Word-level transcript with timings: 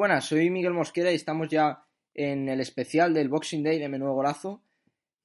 buenas, 0.00 0.24
soy 0.24 0.48
Miguel 0.48 0.72
Mosquera 0.72 1.12
y 1.12 1.14
estamos 1.14 1.48
ya 1.50 1.84
en 2.14 2.48
el 2.48 2.62
especial 2.62 3.12
del 3.12 3.28
Boxing 3.28 3.62
Day 3.62 3.78
de 3.78 3.90
Menudo 3.90 4.14
Golazo. 4.14 4.62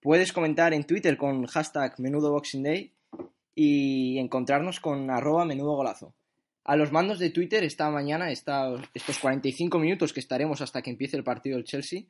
Puedes 0.01 0.33
comentar 0.33 0.73
en 0.73 0.83
Twitter 0.83 1.15
con 1.15 1.45
hashtag 1.45 1.97
Menudo 1.97 2.29
Boxing 2.33 2.61
Day 2.61 2.93
y 3.55 4.17
encontrarnos 4.17 4.81
con 4.81 5.09
arroba 5.09 5.45
Menudo 5.45 5.77
Golazo. 5.77 6.13
A 6.65 6.75
los 6.75 6.91
mandos 6.91 7.19
de 7.19 7.29
Twitter 7.29 7.63
esta 7.63 7.89
mañana, 7.89 8.29
estos 8.31 9.17
45 9.21 9.79
minutos 9.79 10.11
que 10.11 10.19
estaremos 10.19 10.59
hasta 10.59 10.81
que 10.81 10.89
empiece 10.89 11.15
el 11.15 11.23
partido 11.23 11.55
del 11.55 11.63
Chelsea, 11.63 12.01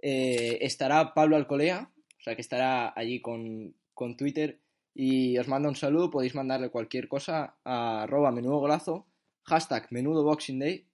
eh, 0.00 0.58
estará 0.60 1.14
Pablo 1.14 1.34
Alcolea, 1.34 1.90
o 2.16 2.22
sea 2.22 2.36
que 2.36 2.42
estará 2.42 2.92
allí 2.94 3.20
con, 3.20 3.74
con 3.92 4.16
Twitter 4.16 4.60
y 4.94 5.36
os 5.36 5.48
mando 5.48 5.68
un 5.68 5.74
saludo, 5.74 6.12
podéis 6.12 6.36
mandarle 6.36 6.70
cualquier 6.70 7.08
cosa 7.08 7.56
a 7.64 8.04
arroba 8.04 8.30
Menudo 8.30 8.60
Golazo, 8.60 9.08
hashtag 9.42 9.88
Menudo 9.90 10.22
Boxing 10.22 10.60
Day 10.60 10.86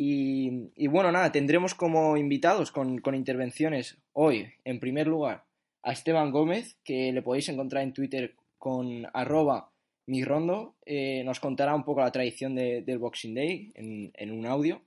y, 0.00 0.86
bueno, 0.86 1.10
nada, 1.10 1.32
tendremos 1.32 1.74
como 1.74 2.16
invitados 2.16 2.70
con, 2.70 3.02
intervenciones 3.16 3.98
hoy, 4.12 4.46
en 4.64 4.78
primer 4.78 5.08
lugar, 5.08 5.44
a 5.82 5.90
Esteban 5.90 6.30
Gómez, 6.30 6.76
que 6.84 7.12
le 7.12 7.20
podéis 7.20 7.48
encontrar 7.48 7.82
en 7.82 7.92
Twitter 7.92 8.36
con 8.58 9.08
arroba 9.12 9.72
mirondo. 10.06 10.76
Eh, 10.86 11.24
nos 11.24 11.40
contará 11.40 11.74
un 11.74 11.82
poco 11.82 12.00
la 12.00 12.12
tradición 12.12 12.54
del 12.54 12.98
Boxing 12.98 13.34
Day 13.34 13.72
en, 13.74 14.12
en, 14.14 14.30
un 14.30 14.46
audio. 14.46 14.82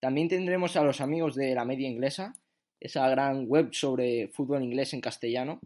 También 0.00 0.28
tendremos 0.28 0.76
a 0.76 0.82
los 0.82 1.02
amigos 1.02 1.34
de 1.34 1.54
la 1.54 1.66
media 1.66 1.86
inglesa, 1.86 2.34
esa 2.80 3.06
gran 3.10 3.46
web 3.48 3.74
sobre 3.74 4.28
fútbol 4.28 4.62
inglés 4.62 4.94
en 4.94 5.02
castellano, 5.02 5.60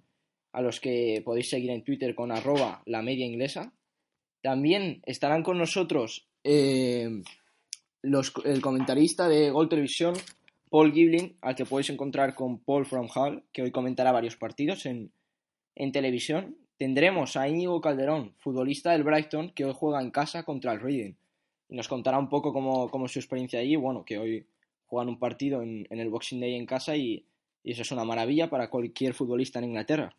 a 0.50 0.60
los 0.60 0.80
que 0.80 1.22
podéis 1.25 1.50
seguir 1.50 1.70
en 1.70 1.84
Twitter 1.84 2.16
con 2.16 2.33
arroba 2.33 2.83
la 2.86 3.00
media 3.00 3.27
inglesa. 3.27 3.72
También 4.42 5.03
estarán 5.06 5.44
con 5.44 5.56
nosotros 5.56 6.27
eh, 6.42 7.22
el 8.03 8.61
comentarista 8.61 9.28
de 9.28 9.50
Gol 9.50 9.69
Televisión, 9.69 10.14
Paul 10.69 10.92
Giblin, 10.92 11.36
al 11.41 11.55
que 11.55 11.67
podéis 11.67 11.91
encontrar 11.91 12.34
con 12.34 12.59
Paul 12.59 12.86
From 12.86 13.09
Hall, 13.14 13.44
que 13.53 13.62
hoy 13.62 13.71
comentará 13.71 14.10
varios 14.10 14.37
partidos 14.37 14.87
en, 14.87 15.12
televisión. 15.93 16.56
Tendremos 16.78 17.37
a 17.37 17.49
Íñigo 17.49 17.81
Calderón, 17.81 18.34
futbolista 18.38 18.93
del 18.93 19.04
Brighton, 19.04 19.50
que 19.50 19.65
hoy 19.65 19.72
juega 19.75 20.00
en 20.00 20.10
casa 20.10 20.43
contra 20.44 20.72
el 20.72 20.81
Reading. 20.81 21.15
Y 21.69 21.76
nos 21.76 21.88
contará 21.88 22.19
un 22.19 22.28
poco 22.28 22.53
cómo, 22.53 22.91
cómo 22.91 23.06
su 23.06 23.19
experiencia 23.19 23.60
allí. 23.60 23.76
Bueno, 23.76 24.05
que 24.05 24.19
hoy 24.19 24.47
juegan 24.87 25.09
un 25.09 25.19
partido 25.19 25.62
en, 25.62 25.87
el 25.91 26.09
Boxing 26.09 26.41
Day 26.41 26.55
en 26.55 26.66
casa 26.66 26.97
y, 26.97 27.26
y, 27.62 27.72
eso 27.72 27.82
es 27.82 27.93
una 27.93 28.05
maravilla 28.05 28.50
para 28.50 28.69
cualquier 28.69 29.15
futbolista 29.15 29.59
en 29.59 29.66
Inglaterra. 29.66 30.16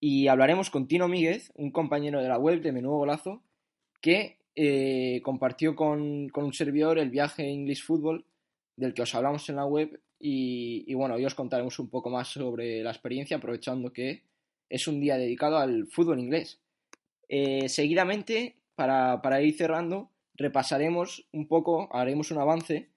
Y 0.00 0.26
hablaremos 0.26 0.70
con 0.70 0.88
Tino 0.88 1.06
Míguez, 1.06 1.52
un 1.54 1.70
compañero 1.70 2.20
de 2.20 2.28
la 2.28 2.38
web 2.38 2.62
de 2.62 2.72
Menudo 2.72 2.96
Golazo, 2.96 3.42
que 4.00 4.38
eh, 4.54 5.20
compartió 5.22 5.74
con, 5.74 6.30
un 6.34 6.52
servidor 6.52 6.98
el 6.98 7.10
viaje 7.10 7.48
English 7.48 7.84
Football 7.84 8.24
del 8.76 8.94
que 8.94 9.02
os 9.02 9.14
hablamos 9.14 9.48
en 9.48 9.56
la 9.56 9.64
web 9.64 10.00
y, 10.18 10.92
bueno, 10.94 11.14
hoy 11.14 11.24
os 11.24 11.34
contaremos 11.34 11.78
un 11.78 11.88
poco 11.88 12.08
más 12.08 12.28
sobre 12.28 12.82
la 12.82 12.90
experiencia 12.90 13.38
aprovechando 13.38 13.92
que 13.92 14.22
es 14.68 14.86
un 14.86 15.00
día 15.00 15.16
dedicado 15.16 15.58
al 15.58 15.88
fútbol 15.88 16.20
inglés. 16.20 16.60
Eh, 17.28 17.68
seguidamente, 17.68 18.56
para, 18.76 19.20
para 19.20 19.42
ir 19.42 19.56
cerrando, 19.56 20.10
repasaremos 20.34 21.26
un 21.32 21.48
poco, 21.48 21.88
haremos 21.92 22.30
un 22.30 22.38
avance 22.38 22.88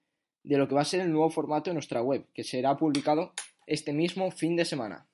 de 0.44 0.56
lo 0.56 0.68
que 0.68 0.76
va 0.76 0.82
a 0.82 0.84
ser 0.84 1.00
el 1.00 1.10
nuevo 1.10 1.28
formato 1.30 1.70
de 1.70 1.74
nuestra 1.74 2.00
web, 2.00 2.24
que 2.32 2.44
será 2.44 2.76
publicado 2.76 3.32
este 3.66 3.92
mismo 3.92 4.30
fin 4.30 4.54
de 4.54 4.64
semana. 4.64 5.06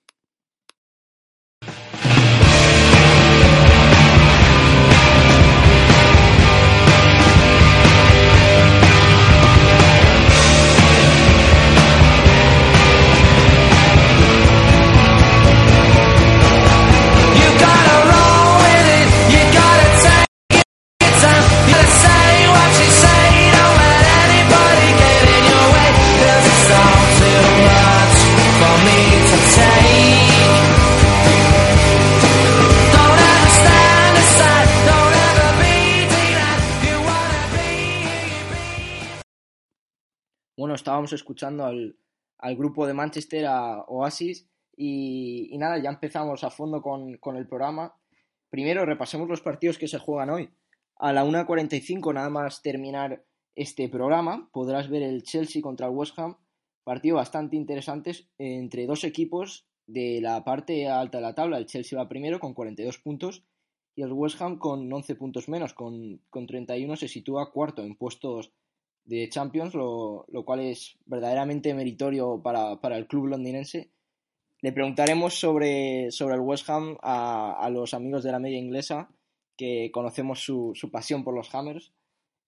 Estábamos 41.02 41.12
escuchando 41.12 41.64
al, 41.64 42.56
grupo 42.56 42.86
de 42.86 42.94
Manchester, 42.94 43.46
a 43.46 43.82
Oasis, 43.88 44.48
y, 44.76 45.56
nada, 45.58 45.78
ya 45.82 45.90
empezamos 45.90 46.44
a 46.44 46.50
fondo 46.50 46.80
con, 46.80 47.36
el 47.36 47.46
programa. 47.48 47.94
Primero 48.50 48.86
repasemos 48.86 49.28
los 49.28 49.40
partidos 49.40 49.78
que 49.78 49.88
se 49.88 49.98
juegan 49.98 50.30
hoy. 50.30 50.50
A 50.96 51.12
la 51.12 51.24
1.45, 51.24 52.14
nada 52.14 52.30
más 52.30 52.62
terminar 52.62 53.24
este 53.56 53.88
programa, 53.88 54.48
podrás 54.52 54.88
ver 54.88 55.02
el 55.02 55.22
Chelsea 55.24 55.60
contra 55.60 55.86
el 55.86 55.92
West 55.92 56.18
Ham, 56.18 56.36
partido 56.84 57.16
bastante 57.16 57.56
interesante 57.56 58.12
entre 58.38 58.86
dos 58.86 59.04
equipos 59.04 59.66
de 59.86 60.20
la 60.20 60.44
parte 60.44 60.88
alta 60.88 61.18
de 61.18 61.22
la 61.22 61.34
tabla. 61.34 61.58
El 61.58 61.66
Chelsea 61.66 61.98
va 61.98 62.08
primero 62.08 62.38
con 62.38 62.54
42 62.54 62.98
puntos 62.98 63.44
y 63.96 64.02
el 64.02 64.12
West 64.12 64.40
Ham 64.40 64.58
con 64.58 64.92
11 64.92 65.16
puntos 65.16 65.48
menos, 65.48 65.74
con, 65.74 66.20
con 66.30 66.46
31 66.46 66.96
se 66.96 67.08
sitúa 67.08 67.50
cuarto 67.50 67.82
en 67.82 67.96
puestos 67.96 68.52
de 69.04 69.28
Champions, 69.28 69.74
lo, 69.74 70.26
cual 70.44 70.60
es 70.60 70.96
verdaderamente 71.06 71.74
meritorio 71.74 72.40
para, 72.42 72.96
el 72.96 73.06
club 73.06 73.26
londinense. 73.26 73.90
Le 74.60 74.72
preguntaremos 74.72 75.34
sobre, 75.34 76.10
sobre 76.10 76.36
el 76.36 76.40
West 76.40 76.68
Ham 76.70 76.96
a, 77.02 77.68
los 77.72 77.94
amigos 77.94 78.22
de 78.22 78.32
la 78.32 78.38
media 78.38 78.58
inglesa, 78.58 79.10
que 79.56 79.90
conocemos 79.92 80.40
su, 80.40 80.74
pasión 80.90 81.24
por 81.24 81.34
los 81.34 81.52
Hammers. 81.54 81.92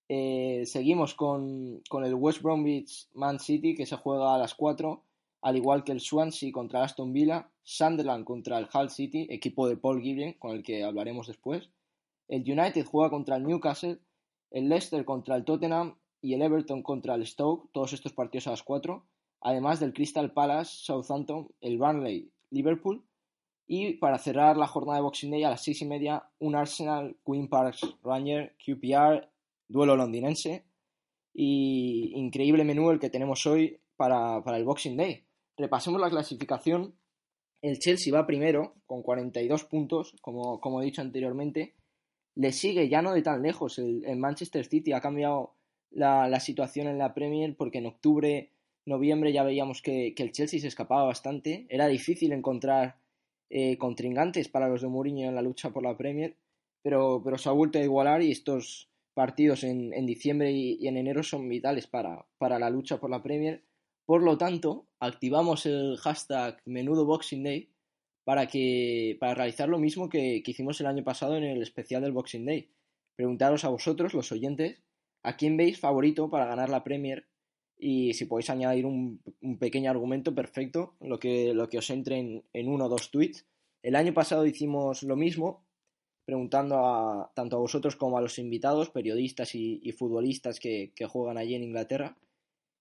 Eh, 0.09 0.63
seguimos 0.67 1.15
con, 1.15 1.83
el 2.05 2.15
West 2.15 2.43
Bromwich 2.43 3.09
Man 3.15 3.41
City, 3.41 3.75
que 3.75 3.87
se 3.87 3.97
juega 3.97 4.35
a 4.35 4.39
las 4.39 4.55
4, 4.55 5.03
al 5.43 5.57
igual 5.57 5.85
que 5.85 5.93
el 5.93 6.01
Swansea 6.01 6.53
contra 6.53 6.85
Aston 6.85 7.13
Villa, 7.13 7.51
Sunderland 7.65 8.25
contra 8.25 8.59
el 8.59 8.69
Hull 8.73 8.91
City, 8.91 9.27
equipo 9.29 9.69
de 9.69 9.77
Paul 9.77 10.01
Gibbon, 10.01 10.35
con 10.35 10.53
el 10.53 10.63
que 10.63 10.85
hablaremos 10.85 11.27
después. 11.27 11.69
El 12.29 12.43
United 12.43 12.87
juega 12.87 13.11
contra 13.11 13.37
el 13.37 13.45
Newcastle, 13.45 13.99
el 14.51 14.69
Leicester 14.69 15.05
contra 15.05 15.37
el 15.37 15.45
Tottenham 15.45 15.97
y 16.25 16.33
el 16.33 16.41
Everton 16.41 16.83
contra 16.83 17.17
el 17.17 17.27
Stoke, 17.27 17.69
todos 17.71 17.93
estos 17.93 18.15
partidos 18.15 18.47
a 18.47 18.53
las 18.53 18.63
4, 18.63 19.05
además 19.43 19.79
del 19.79 19.93
Crystal 19.93 20.33
Palace, 20.33 20.73
Southampton, 20.83 21.49
el 21.61 21.77
Burnley, 21.77 22.31
Liverpool, 22.49 23.05
y 23.67 23.99
para 23.99 24.17
cerrar 24.17 24.57
la 24.57 24.67
jornada 24.67 24.97
de 24.97 25.03
Boxing 25.03 25.31
Day 25.31 25.45
a 25.45 25.51
las 25.51 25.63
6 25.63 25.83
y 25.83 25.85
media, 25.85 26.25
un 26.39 26.57
Arsenal, 26.57 27.15
Queen 27.27 27.49
Parks, 27.49 27.97
Ranger, 28.03 28.57
QPR, 28.57 29.29
duelo 29.69 29.97
londinense, 29.97 30.65
y 31.35 32.13
increíble 32.15 32.65
menú 32.65 32.91
el 32.91 33.01
que 33.01 33.11
tenemos 33.11 33.45
hoy 33.45 33.81
para, 33.97 34.43
el 34.47 34.65
Boxing 34.65 34.97
Day. 34.97 35.25
Repasemos 35.59 36.01
la 36.01 36.09
clasificación. 36.09 36.95
El 37.61 37.81
Chelsea 37.81 38.15
va 38.15 38.27
primero 38.27 38.77
con 38.87 39.03
42 39.03 39.65
puntos, 39.65 40.15
como, 40.23 40.59
como 40.59 40.81
he 40.81 40.87
dicho 40.87 41.03
anteriormente. 41.03 41.75
le 42.35 42.51
sigue 42.53 42.89
ya 42.89 43.03
no 43.03 43.13
de 43.13 43.21
tan 43.21 43.43
lejos. 43.43 43.79
El, 43.79 44.17
Manchester 44.17 44.65
City 44.65 44.93
ha 44.93 45.03
cambiado 45.03 45.55
la, 45.95 46.41
situación 46.41 46.87
en 46.89 46.99
la 46.99 47.15
Premier 47.15 47.57
porque 47.57 47.79
en 47.79 47.87
octubre, 47.87 48.51
noviembre 48.85 49.33
ya 49.33 49.45
veíamos 49.45 49.83
que, 49.83 50.15
el 50.17 50.33
Chelsea 50.33 50.61
se 50.61 50.69
escapaba 50.69 51.05
bastante. 51.05 51.67
Era 51.69 51.87
difícil 51.89 52.33
encontrar 52.33 52.97
eh, 53.51 53.79
contrincantes 53.79 54.49
para 54.49 54.69
los 54.69 54.83
de 54.83 54.89
Mourinho 54.89 55.29
en 55.29 55.35
la 55.35 55.43
lucha 55.43 55.71
por 55.71 55.83
la 55.83 55.97
Premier, 55.97 56.37
pero, 56.83 57.23
pero 57.25 57.39
se 57.39 57.49
ha 57.49 57.53
vuelto 57.53 57.79
a 57.79 57.83
igualar 57.83 58.23
y 58.23 58.31
estos 58.31 58.89
partidos 59.15 59.63
en, 59.63 59.91
diciembre 60.07 60.51
y, 60.51 60.87
en 60.87 60.97
enero 60.97 61.23
son 61.23 61.49
vitales 61.49 61.87
para, 61.87 62.27
para 62.39 62.59
la 62.59 62.69
lucha 62.69 62.99
por 62.99 63.11
la 63.11 63.23
Premier. 63.23 63.63
Por 64.05 64.23
lo 64.23 64.37
tanto, 64.37 64.87
activamos 65.01 65.65
el 65.67 65.97
hashtag 65.99 66.61
menudo 66.67 67.07
Boxing 67.07 67.43
Day 67.43 67.71
para, 68.25 68.47
que, 68.49 69.17
para 69.21 69.35
realizar 69.35 69.69
lo 69.69 69.79
mismo 69.79 70.09
que, 70.09 70.43
hicimos 70.45 70.81
el 70.81 70.87
año 70.87 71.05
pasado 71.05 71.37
en 71.37 71.45
el 71.45 71.63
especial 71.63 72.03
del 72.03 72.13
Boxing 72.13 72.45
Day. 72.45 72.71
Preguntaros 73.17 73.65
a 73.65 73.69
vosotros, 73.69 74.13
los 74.13 74.33
oyentes, 74.33 74.83
a 75.25 75.37
quién 75.37 75.57
veis 75.57 75.81
favorito 75.81 76.31
para 76.31 76.47
ganar 76.47 76.69
la 76.69 76.85
Premier 76.85 77.27
y 77.77 78.15
si 78.15 78.27
podéis 78.27 78.51
añadir 78.51 78.87
un, 78.87 79.21
pequeño 79.59 79.91
argumento 79.91 80.35
perfecto, 80.35 80.95
lo 81.01 81.19
que, 81.19 81.53
lo 81.55 81.69
que 81.69 81.79
os 81.79 81.91
entre 81.91 82.43
en, 82.53 82.69
uno 82.69 82.87
o 82.87 82.89
dos 82.89 83.11
tweets. 83.11 83.45
El 83.83 83.97
año 83.97 84.15
pasado 84.15 84.47
hicimos 84.47 85.03
lo 85.03 85.17
mismo, 85.17 85.67
preguntando 86.25 86.77
a, 86.87 87.33
tanto 87.35 87.57
a 87.57 87.61
vosotros 87.61 87.97
como 87.97 88.17
a 88.17 88.23
los 88.23 88.39
invitados, 88.39 88.91
periodistas 88.91 89.55
y, 89.55 89.93
futbolistas 89.93 90.61
que, 90.61 90.93
juegan 91.09 91.37
allí 91.37 91.55
en 91.55 91.65
Inglaterra. 91.65 92.17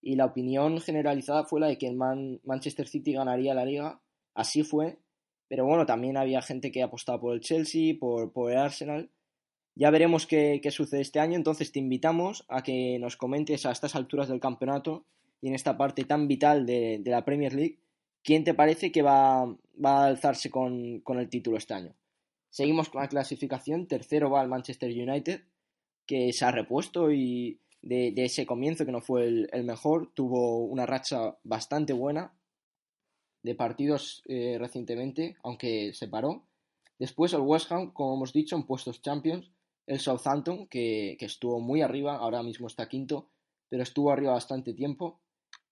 Y 0.02 0.16
la 0.16 0.26
opinión 0.26 0.80
generalizada 0.80 1.46
fue 1.46 1.60
la 1.60 1.68
de 1.68 1.78
que 1.78 1.88
el 1.88 1.96
Manchester 1.96 2.88
City 2.88 3.14
ganaría 3.14 3.54
la 3.54 3.66
liga. 3.66 4.02
Así 4.34 4.64
fue, 4.64 5.00
pero 5.48 5.66
bueno, 5.66 5.86
también 5.86 6.18
había 6.18 6.42
gente 6.42 6.72
que 6.72 6.84
apostaba 6.84 7.20
por 7.20 7.34
el 7.34 7.42
Chelsea, 7.42 7.96
por, 8.00 8.32
por 8.32 8.52
el 8.52 8.58
Arsenal. 8.58 9.12
Ya 9.76 9.90
veremos 9.90 10.28
qué, 10.28 10.62
sucede 10.72 11.02
este 11.02 11.20
año, 11.20 11.36
entonces 11.36 11.72
te 11.72 11.80
invitamos 11.80 12.46
a 12.48 12.62
que 12.62 13.00
nos 13.00 13.18
comentes 13.18 13.66
a 13.66 13.72
estas 13.72 13.96
alturas 13.96 14.28
del 14.28 14.40
campeonato 14.40 15.06
y 15.42 15.48
en 15.48 15.56
esta 15.56 15.78
parte 15.78 16.04
tan 16.04 16.28
vital 16.28 16.66
de, 16.66 17.02
la 17.06 17.26
Premier 17.26 17.54
League, 17.54 17.80
quién 18.24 18.44
te 18.44 18.54
parece 18.54 18.92
que 18.92 19.02
va, 19.02 19.42
a 19.44 20.06
alzarse 20.06 20.50
con, 20.50 21.02
el 21.06 21.30
título 21.30 21.58
este 21.58 21.74
año. 21.74 21.96
Seguimos 22.50 22.90
con 22.90 23.02
la 23.02 23.10
clasificación, 23.10 23.88
tercero 23.88 24.30
va 24.30 24.44
el 24.44 24.48
Manchester 24.48 24.92
United, 24.92 25.42
que 26.06 26.32
se 26.34 26.46
ha 26.46 26.52
repuesto 26.52 27.12
y 27.12 27.60
de, 27.82 28.14
ese 28.16 28.46
comienzo 28.46 28.86
que 28.86 28.92
no 28.92 29.02
fue 29.02 29.28
el 29.28 29.64
mejor, 29.64 30.12
tuvo 30.14 30.60
una 30.66 30.86
racha 30.86 31.36
bastante 31.44 31.94
buena, 31.94 32.32
de 33.44 33.56
partidos 33.56 34.24
eh, 34.26 34.58
recientemente, 34.58 35.36
aunque 35.44 35.94
se 35.94 36.08
paró. 36.08 36.46
Después 36.98 37.34
el 37.34 37.42
West 37.42 37.72
Ham, 37.72 37.92
como 37.92 38.16
hemos 38.16 38.34
dicho, 38.34 38.56
en 38.56 38.64
puestos 38.64 39.02
Champions. 39.02 39.52
El 39.86 40.00
Southampton, 40.00 40.68
que, 40.68 41.18
estuvo 41.20 41.60
muy 41.60 41.82
arriba, 41.82 42.18
ahora 42.18 42.44
mismo 42.44 42.68
está 42.68 42.88
quinto, 42.88 43.30
pero 43.70 43.84
estuvo 43.84 44.12
arriba 44.12 44.34
bastante 44.34 44.74
tiempo. 44.74 45.20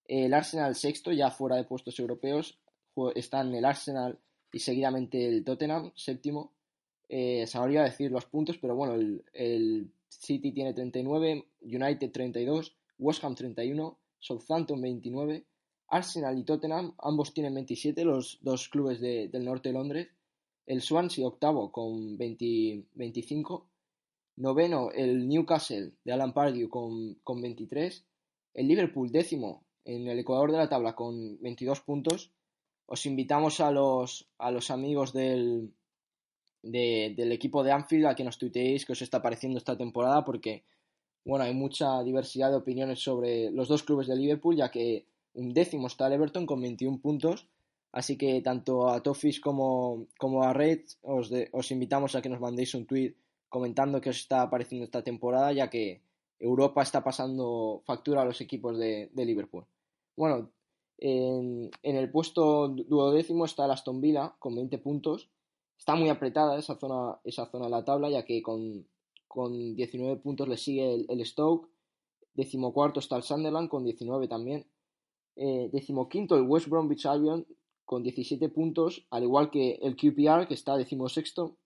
El 0.05 0.33
Arsenal 0.33 0.75
sexto, 0.75 1.11
ya 1.11 1.31
fuera 1.31 1.55
de 1.55 1.63
puestos 1.63 1.97
europeos, 1.99 2.59
están 3.15 3.53
el 3.55 3.65
Arsenal 3.65 4.19
y 4.51 4.59
seguidamente 4.59 5.27
el 5.27 5.43
Tottenham 5.43 5.91
séptimo. 5.95 6.51
Eh, 7.07 7.45
se 7.47 7.59
me 7.59 7.67
decir 7.67 8.11
los 8.11 8.25
puntos, 8.25 8.57
pero 8.57 8.75
bueno, 8.75 8.95
el, 8.95 9.23
el 9.33 9.91
City 10.09 10.51
tiene 10.51 10.73
39, 10.73 11.45
United 11.61 12.11
32, 12.11 12.75
West 12.99 13.23
Ham 13.23 13.35
31, 13.35 13.97
Southampton 14.19 14.81
29, 14.81 15.45
Arsenal 15.91 16.37
y 16.37 16.43
Tottenham, 16.43 16.93
ambos 16.99 17.33
tienen 17.33 17.53
27, 17.53 18.05
los 18.05 18.39
dos 18.41 18.69
clubes 18.69 19.01
del 19.01 19.43
norte 19.43 19.69
de 19.69 19.73
Londres. 19.73 20.07
El 20.65 20.81
Swansea 20.81 21.27
octavo 21.27 21.71
con 21.71 22.17
25. 22.17 23.67
Noveno 24.35 24.91
el 24.91 25.27
Newcastle 25.27 25.91
de 26.03 26.11
Alan 26.11 26.33
Pardew 26.33 26.69
con, 26.69 27.15
con 27.23 27.41
23. 27.41 28.05
El 28.53 28.67
Liverpool 28.67 29.11
décimo 29.11 29.63
en 29.85 30.07
el 30.07 30.19
ecuador 30.19 30.51
de 30.51 30.57
la 30.57 30.69
tabla 30.69 30.95
con 30.95 31.41
22 31.41 31.81
puntos. 31.81 32.31
Os 32.85 33.05
invitamos 33.05 33.59
a 33.59 33.71
los, 33.71 34.27
a 34.37 34.51
los 34.51 34.71
amigos 34.71 35.13
del, 35.13 35.73
del 36.61 37.31
equipo 37.31 37.63
de 37.63 37.71
Anfield 37.71 38.05
a 38.05 38.15
que 38.15 38.23
nos 38.23 38.37
tuiteéis 38.37 38.85
qué 38.85 38.93
os 38.93 39.01
está 39.01 39.21
pareciendo 39.21 39.57
esta 39.57 39.77
temporada 39.77 40.23
porque 40.25 40.63
bueno, 41.23 41.45
hay 41.45 41.53
mucha 41.53 42.03
diversidad 42.03 42.49
de 42.49 42.57
opiniones 42.57 42.99
sobre 42.99 43.51
los 43.51 43.67
dos 43.67 43.83
clubes 43.83 44.07
de 44.07 44.15
Liverpool 44.15 44.55
ya 44.55 44.71
que 44.71 45.05
un 45.33 45.53
décimo 45.53 45.87
está 45.87 46.07
el 46.07 46.13
Everton 46.13 46.45
con 46.45 46.61
21 46.61 46.99
puntos. 46.99 47.47
Así 47.93 48.17
que 48.17 48.41
tanto 48.41 48.87
a 48.87 49.03
Toffees 49.03 49.41
como, 49.41 50.07
como 50.17 50.43
a 50.43 50.53
Red 50.53 50.81
os, 51.01 51.29
os 51.51 51.71
invitamos 51.71 52.15
a 52.15 52.21
que 52.21 52.29
nos 52.29 52.39
mandéis 52.39 52.73
un 52.73 52.85
tweet 52.85 53.15
comentando 53.51 53.99
qué 53.99 54.09
os 54.09 54.17
está 54.17 54.49
pareciendo 54.49 54.85
esta 54.85 55.03
temporada, 55.03 55.51
ya 55.51 55.69
que 55.69 56.01
Europa 56.39 56.81
está 56.81 57.03
pasando 57.03 57.83
factura 57.85 58.21
a 58.21 58.25
los 58.25 58.39
equipos 58.39 58.79
de, 58.79 59.11
Liverpool. 59.13 59.65
Bueno, 60.15 60.49
en, 60.97 61.69
el 61.83 62.09
puesto 62.09 62.69
duodécimo 62.69 63.43
está 63.43 63.65
el 63.65 63.71
Aston 63.71 63.99
Villa 63.99 64.33
con 64.39 64.55
20 64.55 64.77
puntos. 64.77 65.29
Está 65.77 65.95
muy 65.95 66.07
apretada 66.07 66.57
esa 66.57 66.75
zona, 66.77 67.19
esa 67.25 67.45
zona 67.47 67.65
de 67.65 67.71
la 67.71 67.83
tabla, 67.83 68.09
ya 68.09 68.23
que 68.23 68.41
con, 68.41 68.87
con 69.27 69.75
19 69.75 70.21
puntos 70.21 70.47
le 70.47 70.55
sigue 70.55 71.05
el, 71.09 71.25
Stoke. 71.25 71.67
Decimocuarto 72.33 73.01
está 73.01 73.17
el 73.17 73.23
Sunderland 73.23 73.67
con 73.67 73.83
19 73.83 74.29
también. 74.29 74.65
Eh, 75.35 75.69
decimoquinto 75.73 76.37
el 76.37 76.43
West 76.43 76.69
Bromwich 76.69 77.05
Albion 77.05 77.45
con 77.83 78.01
17 78.01 78.47
puntos, 78.47 79.05
al 79.09 79.23
igual 79.23 79.51
que 79.51 79.73
el 79.81 79.97
QPR 79.97 80.47
que 80.47 80.53
está 80.53 80.77
decimosexto. 80.77 81.57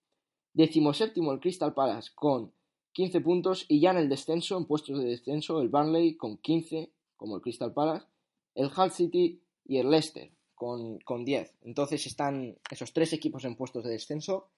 Decimoséptimo 0.56 1.32
el 1.32 1.40
Crystal 1.40 1.74
Palace 1.74 2.10
con 2.16 2.52
15 2.94 3.22
puntos 3.22 3.66
y 3.68 3.80
ya 3.80 3.92
en 3.92 3.98
el 3.98 4.10
descenso, 4.10 4.58
en 4.58 4.66
puestos 4.66 4.98
de 4.98 5.06
descenso, 5.06 5.62
el 5.62 5.70
Burnley 5.70 6.16
con 6.16 6.38
15, 6.38 6.90
como 7.16 7.36
el 7.36 7.44
Crystal 7.44 7.74
Palace, 7.74 8.08
el 8.56 8.72
Hull 8.76 8.90
City 8.90 9.40
y 9.66 9.78
el 9.78 9.92
Leicester 9.92 10.32
con, 10.56 10.98
con 11.00 11.24
10. 11.24 11.54
Entonces 11.62 12.08
están 12.08 12.58
esos 12.72 12.92
tres 12.92 13.14
equipos 13.14 13.46
en 13.46 13.56
puestos 13.56 13.84
de 13.84 13.92
descenso. 13.92 14.50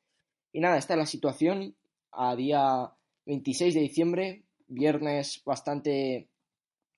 Y 0.53 0.61
nada, 0.61 0.77
esta 0.77 0.93
es 0.93 0.99
la 0.99 1.05
situación 1.05 1.75
a 2.13 2.35
día 2.37 2.93
26 3.25 3.73
de 3.73 3.81
diciembre, 3.81 4.43
viernes 4.67 5.41
bastante 5.43 6.29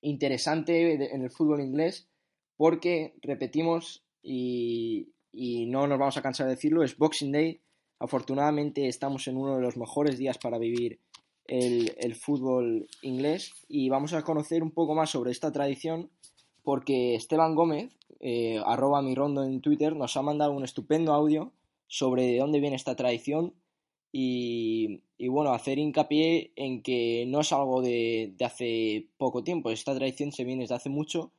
interesante 0.02 1.13
en 1.13 1.24
el 1.24 1.31
fútbol 1.31 1.62
inglés 1.62 2.07
porque, 2.60 3.13
repetimos, 3.22 4.04
y, 4.22 5.13
no 5.68 5.88
nos 5.88 5.98
vamos 5.98 6.18
a 6.18 6.22
cansar 6.22 6.48
de 6.48 6.56
decirlo, 6.56 6.84
es 6.84 6.98
Boxing 6.98 7.31
Day. 7.31 7.62
Afortunadamente 8.00 8.88
estamos 8.88 9.28
en 9.28 9.38
uno 9.38 9.56
de 9.56 9.62
los 9.62 9.78
mejores 9.78 10.18
días 10.18 10.38
para 10.38 10.57
vivir 10.57 11.00
el, 11.46 12.16
fútbol 12.16 12.88
inglés 13.01 13.54
y 13.68 13.90
vamos 13.90 14.13
a 14.13 14.23
conocer 14.23 14.64
un 14.64 14.71
poco 14.71 14.95
más 14.95 15.09
sobre 15.09 15.31
esta 15.31 15.52
tradición 15.52 16.09
porque 16.64 17.16
Esteban 17.16 17.56
Gómez, 17.56 17.97
eh, 18.19 18.62
arroba 18.66 19.02
mi 19.02 19.16
rondo 19.16 19.44
en 19.44 19.62
Twitter, 19.62 19.95
nos 19.95 20.16
ha 20.16 20.21
mandado 20.21 20.52
un 20.52 20.64
estupendo 20.64 21.14
audio 21.14 21.52
sobre 21.88 22.28
de 22.28 22.38
dónde 22.38 22.59
viene 22.59 22.76
esta 22.76 22.95
tradición 22.95 23.54
y, 24.12 25.02
bueno, 25.19 25.54
hacer 25.54 25.78
hincapié 25.78 26.52
en 26.56 26.81
que 26.81 27.26
no 27.28 27.42
es 27.42 27.52
algo 27.52 27.81
de, 27.81 28.35
hace 28.44 29.07
poco 29.18 29.44
tiempo, 29.44 29.69
esta 29.69 29.95
tradición 29.95 30.31
se 30.31 30.44
viene 30.44 30.64
desde 30.64 30.76
hace 30.76 30.90
mucho 30.90 31.31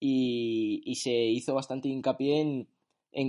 y, 0.00 0.94
se 0.96 1.12
hizo 1.12 1.54
bastante 1.54 1.88
hincapié 1.88 2.40
en, 2.40 2.68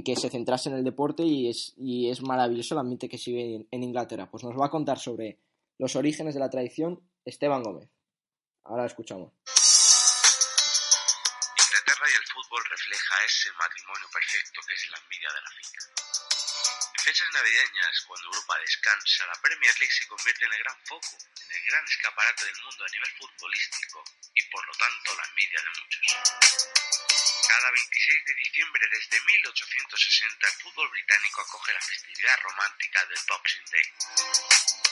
que 0.04 0.16
se 0.16 0.30
centrase 0.30 0.70
en 0.70 0.76
el 0.76 0.84
deporte 0.84 1.24
y 1.24 1.50
es, 1.50 1.74
y 1.78 2.10
es 2.10 2.22
maravilloso 2.22 2.76
el 2.76 2.80
ambiente 2.80 3.08
que 3.08 3.18
sigue 3.18 3.56
en, 3.56 3.68
en 3.72 3.84
Inglaterra. 3.84 4.30
Pues 4.30 4.44
nos 4.44 4.60
va 4.60 4.66
a 4.66 4.70
contar 4.70 5.00
sobre 5.00 5.40
los 5.78 5.96
orígenes 5.96 6.34
de 6.34 6.42
la 6.42 6.50
tradición 6.50 7.02
Esteban 7.24 7.64
Gómez. 7.64 7.90
Ahora 8.66 8.86
escuchamos. 8.86 9.32
Inglaterra 11.56 12.06
y 12.06 12.16
el 12.20 12.28
fútbol 12.34 12.64
refleja 12.70 13.16
ese 13.26 13.50
matrimonio 13.58 14.08
perfecto 14.12 14.60
que 14.68 14.74
es 14.74 14.92
la 14.92 14.98
envidia 14.98 15.30
de 15.30 15.42
la 15.42 15.50
finca 15.56 16.07
fechas 17.08 17.32
navideñas, 17.32 18.02
cuando 18.06 18.28
Europa 18.28 18.60
descansa, 18.60 19.26
la 19.28 19.42
Premier 19.42 19.74
League 19.80 19.94
se 19.94 20.06
convierte 20.08 20.44
en 20.44 20.52
el 20.52 20.60
gran 20.60 20.78
foco, 20.86 21.18
en 21.40 21.52
el 21.56 21.64
gran 21.64 21.86
escaparate 21.88 22.46
del 22.46 22.62
mundo 22.64 22.84
a 22.84 22.90
nivel 22.90 23.10
futbolístico 23.18 24.04
y 24.36 24.44
por 24.52 24.68
lo 24.68 24.74
tanto 24.74 25.16
la 25.16 25.24
envidia 25.24 25.62
de 25.62 25.70
muchos. 25.80 26.04
Cada 27.48 27.72
26 27.72 28.26
de 28.26 28.36
diciembre 28.36 28.88
desde 28.92 29.22
1860 29.22 30.48
el 30.48 30.54
fútbol 30.64 30.90
británico 30.90 31.42
acoge 31.42 31.72
la 31.72 31.82
festividad 31.82 32.40
romántica 32.44 33.06
del 33.06 33.20
Boxing 33.26 33.66
Day. 33.72 33.88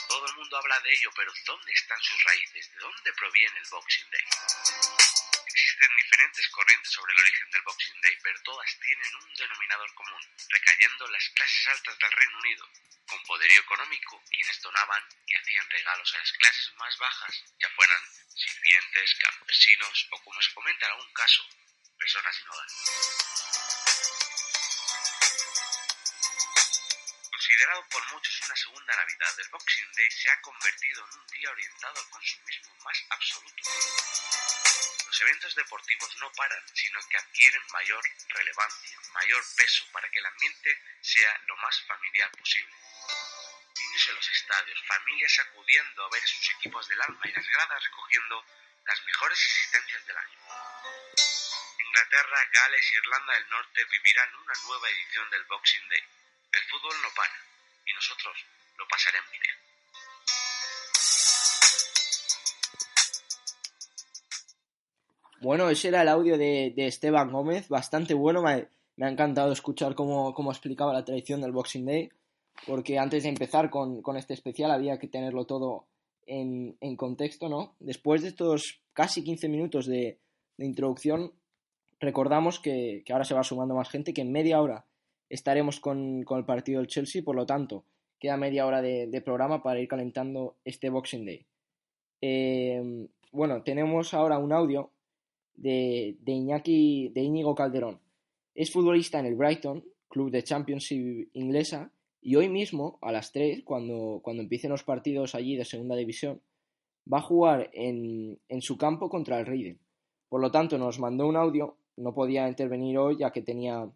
Todo 0.08 0.26
el 0.26 0.34
mundo 0.36 0.56
habla 0.56 0.80
de 0.80 0.94
ello, 0.94 1.10
pero 1.14 1.32
¿dónde 1.44 1.72
están 1.74 2.00
sus 2.00 2.24
raíces? 2.24 2.72
¿De 2.72 2.78
dónde 2.78 3.12
proviene 3.12 3.58
el 3.58 3.68
Boxing 3.68 4.10
Day? 4.10 5.05
Existen 5.46 5.96
diferentes 5.96 6.48
corrientes 6.48 6.92
sobre 6.92 7.12
el 7.12 7.20
origen 7.20 7.50
del 7.50 7.62
Boxing 7.62 8.00
Day, 8.00 8.18
pero 8.22 8.42
todas 8.42 8.78
tienen 8.80 9.14
un 9.14 9.34
denominador 9.34 9.94
común, 9.94 10.22
recayendo 10.48 11.06
en 11.06 11.12
las 11.12 11.28
clases 11.30 11.68
altas 11.68 11.98
del 11.98 12.12
Reino 12.12 12.38
Unido, 12.38 12.68
con 13.06 13.22
poderío 13.22 13.60
económico, 13.60 14.22
quienes 14.30 14.60
donaban 14.60 15.02
y 15.26 15.34
hacían 15.34 15.70
regalos 15.70 16.14
a 16.14 16.18
las 16.18 16.32
clases 16.32 16.74
más 16.74 16.98
bajas, 16.98 17.44
ya 17.60 17.70
fueran 17.70 18.02
sirvientes, 18.34 19.14
campesinos 19.20 20.08
o, 20.10 20.22
como 20.22 20.42
se 20.42 20.52
comenta 20.52 20.86
en 20.86 20.92
algún 20.92 21.12
caso, 21.12 21.48
personas 21.96 22.36
sin 22.36 22.48
hogar. 22.48 22.66
Considerado 27.30 27.88
por 27.88 28.12
muchos 28.12 28.42
una 28.42 28.56
segunda 28.56 28.96
Navidad, 28.96 29.40
el 29.40 29.48
Boxing 29.50 29.92
Day 29.92 30.10
se 30.10 30.30
ha 30.30 30.40
convertido 30.40 31.06
en 31.06 31.20
un 31.20 31.26
día 31.28 31.50
orientado 31.50 32.00
al 32.00 32.10
consumismo 32.10 32.74
más 32.82 33.04
absoluto. 33.10 34.65
Los 35.16 35.22
eventos 35.22 35.54
deportivos 35.54 36.14
no 36.18 36.30
paran, 36.32 36.62
sino 36.74 37.00
que 37.08 37.16
adquieren 37.16 37.62
mayor 37.72 38.04
relevancia, 38.28 38.98
mayor 39.14 39.42
peso 39.56 39.86
para 39.90 40.10
que 40.10 40.18
el 40.18 40.26
ambiente 40.26 40.78
sea 41.00 41.40
lo 41.46 41.56
más 41.56 41.80
familiar 41.86 42.30
posible. 42.32 42.74
Niños 43.78 44.08
en 44.08 44.14
los 44.14 44.28
estadios, 44.28 44.84
familias 44.86 45.38
acudiendo 45.38 46.04
a 46.04 46.10
ver 46.10 46.22
sus 46.22 46.50
equipos 46.50 46.86
del 46.88 47.00
alma 47.00 47.20
y 47.24 47.32
las 47.32 47.48
gradas 47.48 47.82
recogiendo 47.82 48.44
las 48.84 49.02
mejores 49.06 49.42
existencias 49.42 50.04
del 50.04 50.18
año. 50.18 50.38
Inglaterra, 51.78 52.48
Gales 52.52 52.92
y 52.92 52.96
Irlanda 52.96 53.32
del 53.32 53.48
Norte 53.48 53.84
vivirán 53.86 54.34
una 54.36 54.54
nueva 54.64 54.90
edición 54.90 55.30
del 55.30 55.44
Boxing 55.44 55.88
Day. 55.88 56.04
El 56.52 56.68
fútbol 56.68 57.00
no 57.00 57.14
para 57.14 57.40
y 57.86 57.94
nosotros 57.94 58.44
lo 58.76 58.86
pasaremos 58.86 59.30
bien. 59.30 59.55
Bueno, 65.40 65.68
ese 65.68 65.88
era 65.88 66.00
el 66.00 66.08
audio 66.08 66.38
de, 66.38 66.72
Esteban 66.76 67.30
Gómez, 67.30 67.68
bastante 67.68 68.14
bueno. 68.14 68.42
Me, 68.42 68.68
ha 69.04 69.10
encantado 69.10 69.52
escuchar 69.52 69.94
cómo, 69.94 70.50
explicaba 70.50 70.94
la 70.94 71.04
tradición 71.04 71.42
del 71.42 71.52
Boxing 71.52 71.84
Day, 71.84 72.08
porque 72.66 72.98
antes 72.98 73.24
de 73.24 73.28
empezar 73.28 73.68
con, 73.68 74.02
este 74.16 74.32
especial 74.32 74.70
había 74.70 74.98
que 74.98 75.08
tenerlo 75.08 75.44
todo 75.44 75.84
en, 76.26 76.74
contexto, 76.96 77.50
¿no? 77.50 77.74
Después 77.80 78.22
de 78.22 78.28
estos 78.28 78.80
casi 78.94 79.22
15 79.22 79.48
minutos 79.48 79.86
de, 79.86 80.18
introducción, 80.58 81.32
recordamos 82.00 82.58
que, 82.58 83.04
ahora 83.10 83.24
se 83.24 83.34
va 83.34 83.44
sumando 83.44 83.74
más 83.74 83.90
gente, 83.90 84.14
que 84.14 84.22
en 84.22 84.32
media 84.32 84.62
hora 84.62 84.86
estaremos 85.28 85.80
con, 85.80 86.24
el 86.28 86.44
partido 86.46 86.80
del 86.80 86.88
Chelsea, 86.88 87.22
por 87.22 87.36
lo 87.36 87.44
tanto, 87.44 87.84
queda 88.18 88.38
media 88.38 88.64
hora 88.64 88.80
de, 88.80 89.22
programa 89.22 89.62
para 89.62 89.80
ir 89.80 89.88
calentando 89.88 90.56
este 90.64 90.88
Boxing 90.88 91.26
Day. 91.26 91.44
Eh, 92.22 93.06
bueno, 93.32 93.62
tenemos 93.62 94.14
ahora 94.14 94.38
un 94.38 94.54
audio 94.54 94.92
de, 95.56 96.16
Iñaki, 96.26 97.10
de 97.10 97.22
Íñigo 97.22 97.54
Calderón. 97.54 98.00
Es 98.54 98.70
futbolista 98.70 99.18
en 99.18 99.26
el 99.26 99.34
Brighton, 99.34 99.84
club 100.08 100.30
de 100.30 100.42
Championship 100.42 101.28
inglesa, 101.32 101.92
y 102.20 102.36
hoy 102.36 102.48
mismo, 102.48 102.98
a 103.02 103.12
las 103.12 103.32
3, 103.32 103.62
cuando, 103.64 104.20
cuando 104.22 104.42
empiecen 104.42 104.70
los 104.70 104.82
partidos 104.82 105.34
allí 105.34 105.56
de 105.56 105.64
segunda 105.64 105.94
división, 105.94 106.40
va 107.12 107.18
a 107.18 107.22
jugar 107.22 107.70
en, 107.72 108.38
su 108.60 108.76
campo 108.76 109.08
contra 109.08 109.38
el 109.38 109.46
Reiden. 109.46 109.78
Por 110.28 110.40
lo 110.40 110.50
tanto, 110.50 110.76
nos 110.76 110.98
mandó 110.98 111.26
un 111.26 111.36
audio, 111.36 111.76
no 111.96 112.14
podía 112.14 112.48
intervenir 112.48 112.98
hoy 112.98 113.16
ya 113.18 113.30
que 113.30 113.42
tenía 113.42 113.88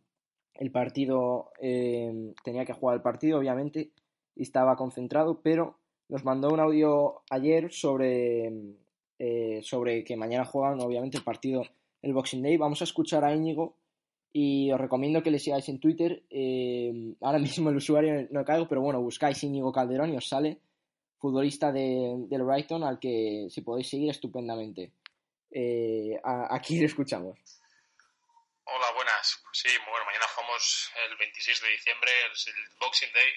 el 0.55 0.71
partido, 0.71 1.51
eh, 1.61 2.33
tenía 2.45 2.65
que 2.65 2.73
jugar 2.73 2.97
el 2.97 3.03
partido, 3.03 3.39
obviamente, 3.39 3.91
y 4.37 4.43
estaba 4.43 4.77
concentrado, 4.77 5.41
pero 5.43 5.79
nos 6.09 6.25
mandó 6.25 6.49
un 6.49 6.61
audio 6.61 7.23
ayer 7.31 7.73
sobre, 7.73 8.53
eh, 9.23 9.61
sobre 9.63 10.03
que 10.03 10.17
mañana 10.17 10.47
juegan 10.47 10.81
obviamente 10.81 11.19
el 11.19 11.23
partido 11.23 11.63
el 12.01 12.15
Boxing 12.15 12.43
Day. 12.43 12.57
Vamos 12.57 12.81
a 12.81 12.85
escuchar 12.85 13.23
a 13.23 13.35
Íñigo 13.35 13.77
y 14.33 14.73
os 14.73 14.81
recomiendo 14.81 15.23
que 15.23 15.31
le 15.31 15.39
sigáis 15.39 15.69
en 15.69 15.79
Twitter. 15.79 16.23
Eh, 16.31 16.91
ahora 17.21 17.39
mismo 17.39 17.69
el 17.69 17.77
usuario 17.77 18.27
no 18.31 18.47
caigo, 18.47 18.67
pero 18.67 18.81
bueno, 18.81 19.03
buscáis 19.03 19.45
Íñigo 19.45 19.73
Calderón 19.73 20.15
y 20.15 20.17
os 20.17 20.27
sale 20.27 20.59
futbolista 21.19 21.71
de, 21.71 22.15
del 22.31 22.45
Brighton 22.45 22.83
al 22.83 22.99
que 22.99 23.49
si 23.51 23.61
podéis 23.61 23.91
seguir 23.91 24.09
estupendamente. 24.09 24.93
Eh, 25.51 26.19
aquí 26.25 26.79
le 26.79 26.87
escuchamos. 26.87 27.39
Hola, 28.65 28.87
buenas. 28.95 29.43
Sí, 29.53 29.69
bueno, 29.85 30.07
mañana 30.07 30.25
jugamos 30.35 30.91
el 31.11 31.17
26 31.19 31.61
de 31.61 31.69
diciembre, 31.69 32.11
es 32.33 32.47
el 32.47 32.79
Boxing 32.81 33.13
Day. 33.13 33.33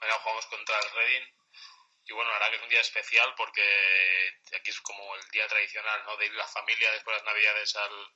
Mañana 0.00 0.18
jugamos 0.24 0.46
contra 0.46 0.74
el 0.74 0.90
Reading 0.96 1.39
y 2.10 2.12
bueno, 2.12 2.32
verdad 2.32 2.50
que 2.50 2.56
es 2.56 2.62
un 2.62 2.68
día 2.68 2.80
especial 2.80 3.32
porque 3.36 3.62
aquí 4.58 4.70
es 4.70 4.80
como 4.80 5.14
el 5.14 5.22
día 5.30 5.46
tradicional, 5.46 6.02
¿no? 6.06 6.16
De 6.16 6.26
ir 6.26 6.34
la 6.34 6.48
familia 6.48 6.90
después 6.90 7.14
de 7.14 7.22
las 7.22 7.32
navidades 7.32 7.76
al, 7.76 8.12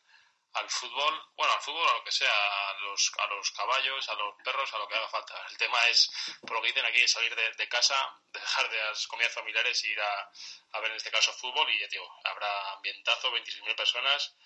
al 0.54 0.70
fútbol, 0.70 1.20
bueno, 1.36 1.52
al 1.52 1.60
fútbol, 1.60 1.88
a 1.88 1.94
lo 1.94 2.04
que 2.04 2.12
sea, 2.12 2.70
a 2.70 2.74
los, 2.80 3.12
a 3.18 3.26
los 3.26 3.50
caballos, 3.50 4.08
a 4.08 4.14
los 4.14 4.34
perros, 4.44 4.72
a 4.72 4.78
lo 4.78 4.86
que 4.86 4.94
haga 4.94 5.08
falta. 5.08 5.46
El 5.50 5.58
tema 5.58 5.88
es, 5.88 6.10
por 6.40 6.52
lo 6.52 6.62
que 6.62 6.68
dicen 6.68 6.84
aquí, 6.86 7.02
es 7.02 7.10
salir 7.10 7.34
de, 7.34 7.68
casa, 7.68 7.96
dejar 8.32 8.70
de 8.70 8.78
las 8.78 9.06
comidas 9.08 9.32
familiares 9.32 9.82
e 9.82 9.88
ir 9.88 10.00
a, 10.00 10.30
a, 10.72 10.80
ver 10.80 10.90
en 10.90 10.96
este 10.96 11.10
caso 11.10 11.32
fútbol. 11.32 11.68
Y 11.70 11.80
ya 11.80 11.88
digo, 11.88 12.08
habrá 12.24 12.72
ambientazo, 12.74 13.32
26.000 13.32 13.74
personas. 13.74 14.36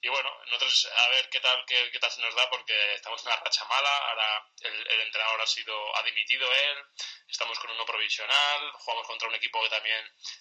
Y 0.00 0.08
bueno, 0.08 0.30
nosotros 0.46 0.88
a 0.96 1.08
ver 1.08 1.28
qué 1.28 1.40
tal, 1.40 1.64
qué, 1.66 1.90
qué, 1.90 1.98
tal 1.98 2.12
se 2.12 2.20
nos 2.20 2.34
da 2.36 2.48
porque 2.50 2.94
estamos 2.94 3.20
en 3.22 3.32
una 3.32 3.40
racha 3.40 3.64
mala, 3.64 3.98
ahora 4.10 4.48
el, 4.60 4.86
el, 4.86 5.00
entrenador 5.00 5.40
ha 5.40 5.46
sido, 5.46 5.96
ha 5.96 6.02
dimitido 6.04 6.46
él, 6.54 6.84
estamos 7.26 7.58
con 7.58 7.72
uno 7.72 7.84
provisional, 7.84 8.72
jugamos 8.74 9.06
contra 9.08 9.26
un 9.26 9.34
equipo 9.34 9.60
que 9.60 9.70
también 9.70 9.98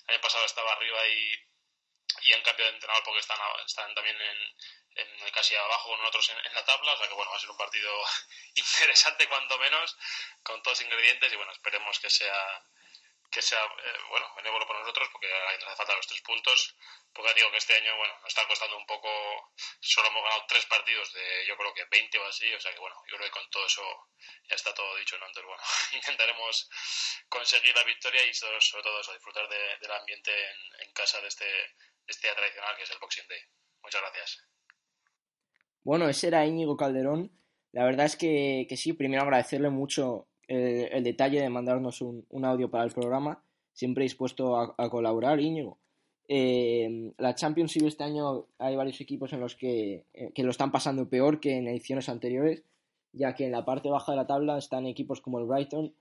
el 0.08 0.14
año 0.14 0.22
pasado 0.22 0.46
estaba 0.46 0.74
arriba 0.74 1.08
y, 1.08 1.32
y 2.22 2.34
han 2.34 2.42
cambiado 2.44 2.70
de 2.70 2.76
entrenador 2.76 3.04
porque 3.04 3.20
están, 3.20 3.40
están 3.66 3.96
también 3.96 4.20
en, 4.22 4.38
en 4.98 5.32
casi 5.32 5.56
abajo 5.56 5.90
con 5.90 6.00
nosotros 6.00 6.30
en, 6.30 6.54
la 6.54 6.66
tabla, 6.66 6.94
o 6.94 6.98
sea 6.98 7.08
que 7.08 7.14
bueno, 7.14 7.32
va 7.32 7.38
a 7.38 7.40
ser 7.40 7.50
un 7.50 7.58
partido 7.58 7.92
interesante 8.56 9.28
cuanto 9.28 9.58
menos, 9.60 9.98
con 10.44 10.62
todos 10.64 10.80
los 10.80 10.88
ingredientes 10.88 11.32
y 11.32 11.36
bueno, 11.36 11.52
esperemos 11.52 12.00
que 12.00 12.10
sea 12.10 12.64
que 13.30 13.42
sea 13.42 13.64
eh, 13.64 13.98
bueno 14.10 14.34
benévolo 14.36 14.66
para 14.66 14.80
nosotros 14.80 15.10
porque 15.12 15.32
ahí 15.32 15.58
nos 15.58 15.68
hace 15.68 15.78
falta 15.78 15.96
los 15.96 16.08
tres 16.08 16.22
puntos 16.22 16.76
porque 17.14 17.34
digo 17.34 17.52
que 17.52 17.58
este 17.58 17.76
año 17.76 17.96
bueno 17.98 18.18
nos 18.20 18.28
está 18.28 18.48
costando 18.48 18.78
un 18.78 18.86
poco 18.86 19.54
solo 19.82 20.08
hemos 20.08 20.24
ganado 20.24 20.46
tres 20.48 20.66
partidos 20.66 21.12
de 21.14 21.46
yo 21.46 21.58
creo 21.58 21.74
que 21.74 21.86
20 21.86 22.18
o 22.20 22.26
así 22.26 22.54
o 22.54 22.62
sea 22.62 22.74
que 22.74 22.80
bueno 22.80 22.96
yo 23.08 23.18
creo 23.18 23.28
que 23.28 23.40
con 23.40 23.50
todo 23.50 23.66
eso 23.66 24.10
ya 24.48 24.56
está 24.56 24.74
todo 24.74 24.96
dicho 24.96 25.18
¿no? 25.18 25.28
entonces 25.28 25.46
bueno 25.46 25.64
intentaremos 25.92 26.70
conseguir 27.28 27.76
la 27.76 27.84
victoria 27.84 28.24
y 28.24 28.34
sobre, 28.34 28.60
todo 28.60 29.02
eso 29.02 29.14
disfrutar 29.14 29.48
del 29.50 29.92
ambiente 29.92 30.32
en, 30.32 30.82
en 30.82 30.94
casa 30.94 31.20
de 31.22 31.28
este, 31.28 31.46
de 31.46 31.76
este 32.08 32.28
día 32.28 32.36
tradicional 32.36 32.78
que 32.78 32.84
es 32.84 32.92
el 32.92 33.00
Boxing 33.00 33.28
Day 33.28 33.44
muchas 33.82 34.02
gracias 34.02 34.48
bueno, 35.88 36.10
ese 36.10 36.28
era 36.28 36.46
Íñigo 36.46 36.76
Calderón. 36.76 37.32
La 37.72 37.86
verdad 37.86 38.08
es 38.08 38.18
que, 38.18 38.68
sí, 38.76 38.92
primero 38.92 39.22
agradecerle 39.22 39.70
mucho 39.70 40.28
el, 40.50 41.02
detalle 41.02 41.40
de 41.40 41.50
mandarnos 41.50 42.02
un, 42.02 42.26
audio 42.44 42.70
para 42.70 42.84
el 42.84 42.92
programa. 42.92 43.42
Siempre 43.72 44.04
dispuesto 44.04 44.58
a, 44.58 44.90
colaborar, 44.90 45.40
Íñigo. 45.40 45.78
Eh, 46.28 47.14
la 47.18 47.36
Championship 47.36 47.86
este 47.86 48.04
año 48.04 48.48
hay 48.60 48.76
varios 48.76 49.00
equipos 49.00 49.32
en 49.32 49.40
los 49.40 49.56
que, 49.56 50.04
eh, 50.14 50.44
lo 50.44 50.52
están 50.52 50.74
pasando 50.74 51.08
peor 51.08 51.40
que 51.40 51.56
en 51.56 51.70
ediciones 51.70 52.10
anteriores, 52.10 52.64
ya 53.14 53.34
que 53.34 53.46
en 53.46 53.54
la 53.54 53.64
parte 53.64 53.90
baja 53.90 54.12
de 54.12 54.18
la 54.18 54.28
tabla 54.28 54.58
están 54.58 54.88
equipos 54.88 55.22
como 55.22 55.40
el 55.40 55.46
Brighton 55.46 55.94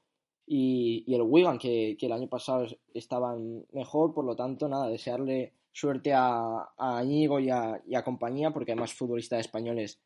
y, 0.49 1.05
el 1.15 1.23
Wigan, 1.23 1.61
que, 1.61 1.97
que, 1.97 2.07
el 2.07 2.13
año 2.13 2.27
pasado 2.27 2.67
estaban 2.93 3.65
mejor, 3.71 4.15
por 4.15 4.25
lo 4.25 4.35
tanto, 4.35 4.69
nada, 4.69 4.89
desearle 4.89 5.53
suerte 5.77 6.15
a, 6.15 6.71
a 6.79 7.05
y 7.05 7.51
a, 7.51 8.03
compañía, 8.03 8.51
porque 8.51 8.73
hay 8.73 8.79
más 8.79 8.95
futbolistas 8.95 9.41
españoles 9.41 10.01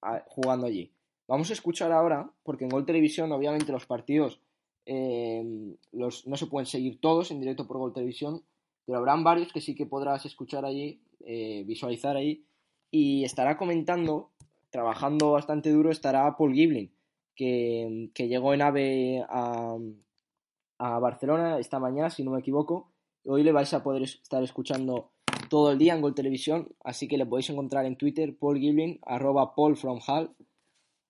ah, 0.00 0.24
jugando 0.26 0.66
allí. 0.66 0.94
Vamos 1.28 1.50
a 1.50 1.52
escuchar 1.52 1.92
ahora, 1.92 2.32
porque 2.42 2.64
en 2.64 2.70
Gol 2.70 2.86
Televisión, 2.86 3.30
obviamente, 3.30 3.70
los 3.70 3.84
partidos 3.84 4.40
eh, 4.86 5.76
los, 5.92 6.26
no 6.26 6.38
se 6.38 6.46
pueden 6.46 6.64
seguir 6.64 7.00
todos 7.02 7.30
en 7.30 7.38
directo 7.38 7.66
por 7.66 7.76
Gol 7.76 7.92
Televisión, 7.92 8.42
pero 8.86 8.96
habrán 8.96 9.22
varios 9.22 9.52
que 9.52 9.60
sí 9.60 9.74
que 9.74 9.84
podrás 9.84 10.24
escuchar 10.24 10.64
allí, 10.64 11.02
eh, 11.26 11.64
visualizar 11.66 12.16
ahí, 12.16 12.46
y 12.90 13.24
estará 13.24 13.58
comentando, 13.58 14.30
trabajando 14.70 15.32
bastante 15.32 15.70
duro, 15.70 15.90
estará 15.90 16.34
Paul 16.38 16.54
Giblin, 16.54 16.90
que, 17.34 18.08
que 18.14 18.26
llegó 18.26 18.54
en 18.54 18.62
AVE 18.62 19.26
a 19.28 20.98
Barcelona 20.98 21.58
esta 21.58 21.78
mañana, 21.78 22.08
si 22.08 22.24
no 22.24 22.30
me 22.30 22.40
equivoco, 22.40 22.89
Hoy 23.24 23.42
le 23.42 23.52
vais 23.52 23.72
a 23.74 23.82
poder 23.82 24.02
estar 24.02 24.42
escuchando 24.42 25.12
todo 25.48 25.72
el 25.72 25.78
día 25.78 25.94
en 25.94 26.00
Gol 26.00 26.14
Televisión, 26.14 26.74
así 26.84 27.08
que 27.08 27.18
le 27.18 27.26
podéis 27.26 27.50
encontrar 27.50 27.84
en 27.84 27.96
Twitter, 27.96 28.36
Paul 28.38 28.58
Giblin, 28.58 28.98
arroba 29.04 29.54
Paul 29.54 29.76
from 29.76 30.00
Hall. 30.06 30.34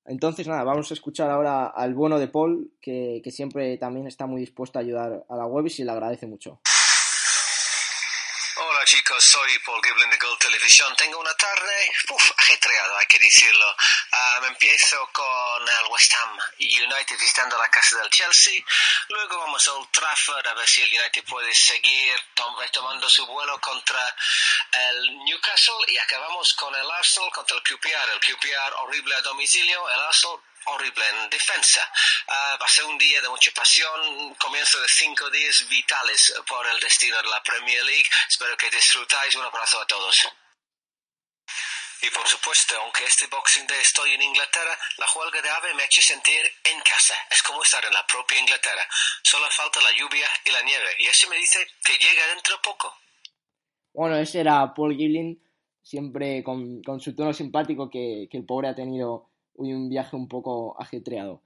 Entonces, 0.07 0.49
nada, 0.49 0.65
vamos 0.65 0.91
a 0.91 0.95
escuchar 0.95 1.31
ahora 1.31 1.67
al 1.67 1.95
bueno 1.95 2.19
de 2.19 2.29
Paul, 2.29 2.73
que, 2.81 3.21
que 3.23 3.31
siempre 3.31 3.77
también 3.79 4.07
está 4.07 4.27
muy 4.27 4.41
dispuesto 4.41 4.79
a 4.79 4.83
ayudar 4.83 5.25
a 5.29 5.37
la 5.37 5.47
web 5.47 5.67
y 5.67 5.71
se 5.71 5.85
le 5.85 5.93
agradece 5.93 6.27
mucho 6.27 6.61
chicos, 8.91 9.23
soy 9.23 9.51
Paul 9.65 9.81
Giblin 9.85 10.11
de 10.11 10.17
Gold 10.17 10.40
Television. 10.51 10.97
Tengo 10.97 11.21
una 11.21 11.35
tarde 11.35 11.93
uf, 12.09 12.31
ajetreada, 12.37 12.99
hay 12.99 13.07
que 13.07 13.21
decirlo. 13.21 13.77
Um, 14.13 14.45
empiezo 14.47 15.09
con 15.13 15.63
el 15.63 15.87
West 15.91 16.13
Ham 16.15 16.39
United 16.59 17.19
visitando 17.19 17.57
la 17.57 17.69
casa 17.69 17.99
del 17.99 18.11
Chelsea. 18.11 18.61
Luego 19.11 19.39
vamos 19.39 19.69
a 19.69 19.75
Old 19.75 19.91
Trafford 19.93 20.47
a 20.49 20.55
ver 20.55 20.69
si 20.69 20.83
el 20.83 20.99
United 20.99 21.25
puede 21.25 21.55
seguir 21.55 22.15
tomando 22.73 23.09
su 23.09 23.25
vuelo 23.27 23.61
contra 23.61 24.17
el 24.73 25.25
Newcastle. 25.25 25.85
Y 25.87 25.99
acabamos 25.99 26.53
con 26.55 26.75
el 26.75 26.91
Arsenal 26.91 27.31
contra 27.31 27.57
el 27.57 27.63
QPR. 27.63 28.11
El 28.13 28.21
QPR 28.21 28.75
horrible 28.79 29.15
a 29.15 29.21
domicilio, 29.21 29.89
el 29.89 30.01
Arsenal 30.01 30.41
horrible 30.65 31.09
en 31.11 31.31
defensa. 31.31 31.89
Uh, 32.27 32.59
va 32.59 32.67
a 32.67 32.69
ser 32.69 32.85
un 32.87 32.99
día 32.99 33.21
de 33.21 33.29
mucha 33.29 33.53
pasión, 33.53 34.35
comienzo 34.35 34.81
de 34.81 34.89
cinco 34.89 35.31
días 35.31 35.67
vitales 35.69 36.35
por 36.47 36.67
el 36.67 36.81
destino 36.81 37.17
de 37.23 37.29
la 37.29 37.43
Premier 37.43 37.85
League. 37.85 38.09
Espero 38.29 38.57
que 38.57 38.69
disfrutáis. 38.69 39.35
Un 39.37 39.45
abrazo 39.45 39.81
a 39.81 39.87
todos. 39.87 40.29
Y 42.03 42.09
por 42.09 42.27
supuesto, 42.27 42.75
aunque 42.81 43.05
este 43.05 43.27
Boxing 43.27 43.67
Day 43.67 43.81
estoy 43.81 44.13
en 44.13 44.23
Inglaterra, 44.23 44.73
la 44.97 45.07
huelga 45.13 45.43
de 45.43 45.51
ave 45.51 45.75
me 45.75 45.83
ha 45.83 45.87
hecho 45.87 46.01
sentir 46.01 46.41
en 46.65 46.81
casa. 46.81 47.15
Es 47.31 47.43
como 47.43 47.63
estar 47.63 47.85
en 47.85 47.93
la 47.93 48.07
propia 48.07 48.41
Inglaterra. 48.41 48.85
Solo 49.23 49.45
falta 49.51 49.81
la 49.83 49.93
lluvia 49.93 50.27
y 50.47 50.51
la 50.51 50.63
nieve. 50.63 50.97
Y 50.99 51.07
ese 51.07 51.29
me 51.29 51.37
dice 51.37 51.59
que 51.85 51.93
llega 51.93 52.35
dentro 52.35 52.57
de 52.57 52.63
poco. 52.65 52.89
Bueno, 53.93 54.17
ese 54.17 54.41
era 54.41 54.73
Paul 54.73 54.97
Gilling, 54.97 55.43
siempre 55.83 56.43
con, 56.43 56.81
su 57.01 57.15
tono 57.15 57.35
simpático 57.35 57.91
que, 57.91 58.29
el 58.31 58.47
pobre 58.47 58.69
ha 58.69 58.75
tenido 58.75 59.29
hoy 59.57 59.73
un 59.73 59.91
viaje 59.91 60.17
un 60.17 60.29
poco 60.29 60.81
ajetreado. 60.81 61.43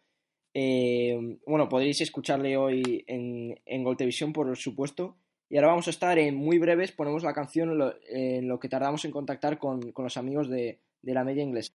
Eh, 0.53 1.19
bueno, 1.47 1.69
podréis 1.69 2.01
escucharle 2.01 2.57
hoy 2.57 3.05
en, 3.09 3.61
en 3.67 3.83
Gol 3.83 3.97
Televisión, 3.97 4.33
por 4.33 4.57
supuesto. 4.57 5.17
Y 5.55 5.57
ahora 5.57 5.69
vamos 5.69 5.87
a 5.87 5.91
estar 5.91 6.19
en 6.19 6.35
muy 6.35 6.59
breves, 6.59 6.91
ponemos 6.91 7.23
la 7.23 7.33
canción 7.33 7.81
en 8.09 8.49
lo, 8.49 8.59
que 8.59 8.69
tardamos 8.69 9.05
en 9.05 9.13
contactar 9.13 9.57
con, 9.57 9.93
los 9.97 10.17
amigos 10.17 10.49
de, 10.49 10.81
de 11.01 11.15
la 11.15 11.23
media 11.23 11.45
inglesa. 11.45 11.73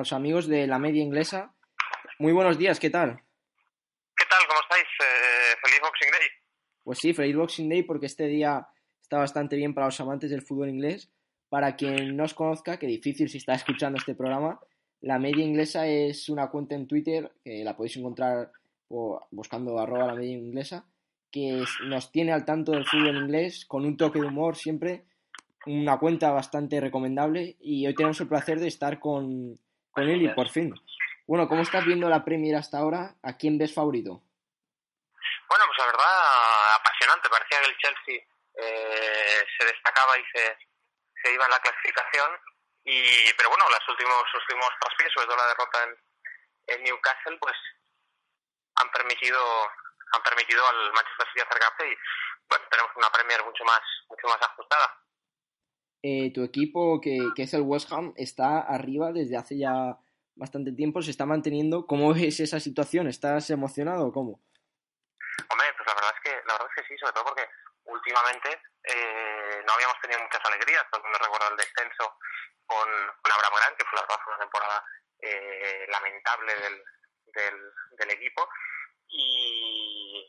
Los 0.00 0.14
amigos 0.14 0.48
de 0.48 0.66
la 0.66 0.78
media 0.78 1.02
inglesa. 1.02 1.52
Muy 2.18 2.32
buenos 2.32 2.56
días, 2.56 2.80
¿qué 2.80 2.88
tal? 2.88 3.20
¿Qué 4.16 4.24
tal? 4.30 4.38
¿Cómo 4.48 4.60
estáis? 4.62 4.86
Eh, 4.98 5.56
feliz 5.62 5.80
Boxing 5.82 6.10
Day. 6.10 6.28
Pues 6.82 6.98
sí, 6.98 7.12
feliz 7.12 7.36
Boxing 7.36 7.68
Day 7.68 7.82
porque 7.82 8.06
este 8.06 8.26
día 8.26 8.66
está 9.02 9.18
bastante 9.18 9.56
bien 9.56 9.74
para 9.74 9.88
los 9.88 10.00
amantes 10.00 10.30
del 10.30 10.40
fútbol 10.40 10.70
inglés. 10.70 11.10
Para 11.50 11.76
quien 11.76 12.16
no 12.16 12.24
os 12.24 12.32
conozca, 12.32 12.78
que 12.78 12.86
difícil 12.86 13.28
si 13.28 13.36
está 13.36 13.52
escuchando 13.52 13.98
este 13.98 14.14
programa, 14.14 14.58
la 15.02 15.18
media 15.18 15.44
inglesa 15.44 15.86
es 15.86 16.30
una 16.30 16.48
cuenta 16.48 16.74
en 16.74 16.86
Twitter 16.86 17.32
que 17.44 17.62
la 17.62 17.76
podéis 17.76 17.98
encontrar 17.98 18.52
buscando 18.88 19.78
arroba 19.78 20.06
la 20.06 20.14
media 20.14 20.32
inglesa, 20.32 20.86
que 21.30 21.62
nos 21.84 22.10
tiene 22.10 22.32
al 22.32 22.46
tanto 22.46 22.72
del 22.72 22.86
fútbol 22.86 23.18
inglés 23.18 23.66
con 23.66 23.84
un 23.84 23.98
toque 23.98 24.18
de 24.18 24.28
humor 24.28 24.56
siempre 24.56 25.04
una 25.66 25.98
cuenta 25.98 26.30
bastante 26.30 26.80
recomendable 26.80 27.58
y 27.60 27.86
hoy 27.86 27.94
tenemos 27.94 28.18
el 28.22 28.28
placer 28.28 28.58
de 28.60 28.68
estar 28.68 28.98
con, 28.98 29.58
con 29.90 30.08
él 30.08 30.22
y 30.22 30.28
por 30.28 30.48
fin. 30.48 30.74
Bueno, 31.26 31.46
¿cómo 31.48 31.62
estás 31.62 31.84
viendo 31.84 32.08
la 32.08 32.24
Premier 32.24 32.56
hasta 32.56 32.78
ahora? 32.78 33.14
¿A 33.22 33.36
quién 33.36 33.56
ves 33.58 33.72
favorito? 33.72 34.22
Bueno, 35.48 35.64
pues 35.66 35.78
la 35.78 35.86
verdad, 35.86 36.74
apasionante. 36.74 37.28
Parecía 37.28 37.60
que 37.60 37.66
el 37.66 37.76
Chelsea 37.78 38.18
eh, 38.54 39.44
se 39.58 39.66
destacaba 39.66 40.18
y 40.18 40.24
se, 40.34 41.32
iba 41.32 41.44
en 41.44 41.50
la 41.50 41.60
clasificación. 41.60 42.30
Y, 42.84 43.32
pero 43.36 43.48
bueno, 43.50 43.64
los 43.68 43.88
últimos, 43.88 44.24
los 44.32 44.42
últimos 44.42 44.68
traspiés, 44.80 45.12
sobre 45.12 45.26
todo 45.26 45.36
la 45.36 45.48
derrota 45.48 45.84
en, 45.84 45.96
en, 46.74 46.82
Newcastle, 46.84 47.38
pues 47.38 47.56
han 48.76 48.90
permitido 48.90 49.38
han 50.12 50.22
permitido 50.22 50.66
al 50.66 50.92
Manchester 50.92 51.26
City 51.28 51.40
acercarse 51.40 51.86
y 51.86 51.96
bueno, 52.48 52.64
tenemos 52.68 52.90
una 52.96 53.12
Premier 53.12 53.44
mucho 53.44 53.64
más 53.64 53.80
mucho 54.08 54.26
más 54.26 54.42
ajustada. 54.42 54.98
Eh, 56.02 56.32
tu 56.32 56.42
equipo, 56.42 57.00
que, 57.00 57.18
que, 57.36 57.42
es 57.42 57.52
el 57.52 57.60
West 57.60 57.92
Ham, 57.92 58.14
está 58.16 58.60
arriba 58.60 59.12
desde 59.12 59.36
hace 59.36 59.58
ya 59.58 59.98
bastante 60.34 60.72
tiempo, 60.72 61.02
se 61.02 61.10
está 61.10 61.26
manteniendo. 61.26 61.86
¿Cómo 61.86 62.14
ves 62.14 62.40
esa 62.40 62.58
situación? 62.58 63.06
¿Estás 63.06 63.50
emocionado 63.50 64.06
o 64.06 64.12
cómo? 64.12 64.40
Hombre, 65.48 65.66
pues 65.76 65.86
la 65.86 65.94
verdad 65.94 66.12
es 66.16 66.20
que, 66.24 66.32
la 66.46 66.52
verdad 66.54 66.68
es 66.70 66.82
que 66.82 66.88
sí, 66.88 66.98
sobre 66.98 67.12
todo 67.12 67.24
porque 67.24 67.46
últimamente 67.84 68.48
eh, 68.84 69.62
no 69.66 69.72
habíamos 69.74 70.00
tenido 70.00 70.20
muchas 70.20 70.40
alegrías. 70.44 70.84
Todo 70.90 71.00
el 71.00 71.04
mundo 71.04 71.18
recuerda 71.20 71.48
el 71.48 71.56
descenso 71.56 72.16
con, 72.64 72.88
con 73.20 73.32
Abraham 73.32 73.60
Grant, 73.60 73.76
que 73.76 73.84
fue 73.84 73.96
la 74.00 74.02
verdad 74.02 74.24
una 74.26 74.38
temporada 74.38 74.84
eh, 75.20 75.86
lamentable 75.90 76.54
del, 76.54 76.76
del, 77.34 77.56
del, 77.98 78.10
equipo. 78.10 78.48
Y, 79.08 80.24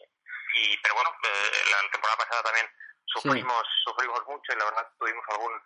y 0.56 0.78
pero 0.84 0.96
bueno, 0.96 1.16
la 1.24 1.92
temporada 1.92 2.18
pasada 2.18 2.44
también 2.44 2.68
sufrimos 3.14 3.64
sufrimos 3.84 4.26
mucho 4.28 4.54
y 4.54 4.58
la 4.58 4.66
verdad 4.66 4.90
tuvimos 4.98 5.24
algún 5.30 5.62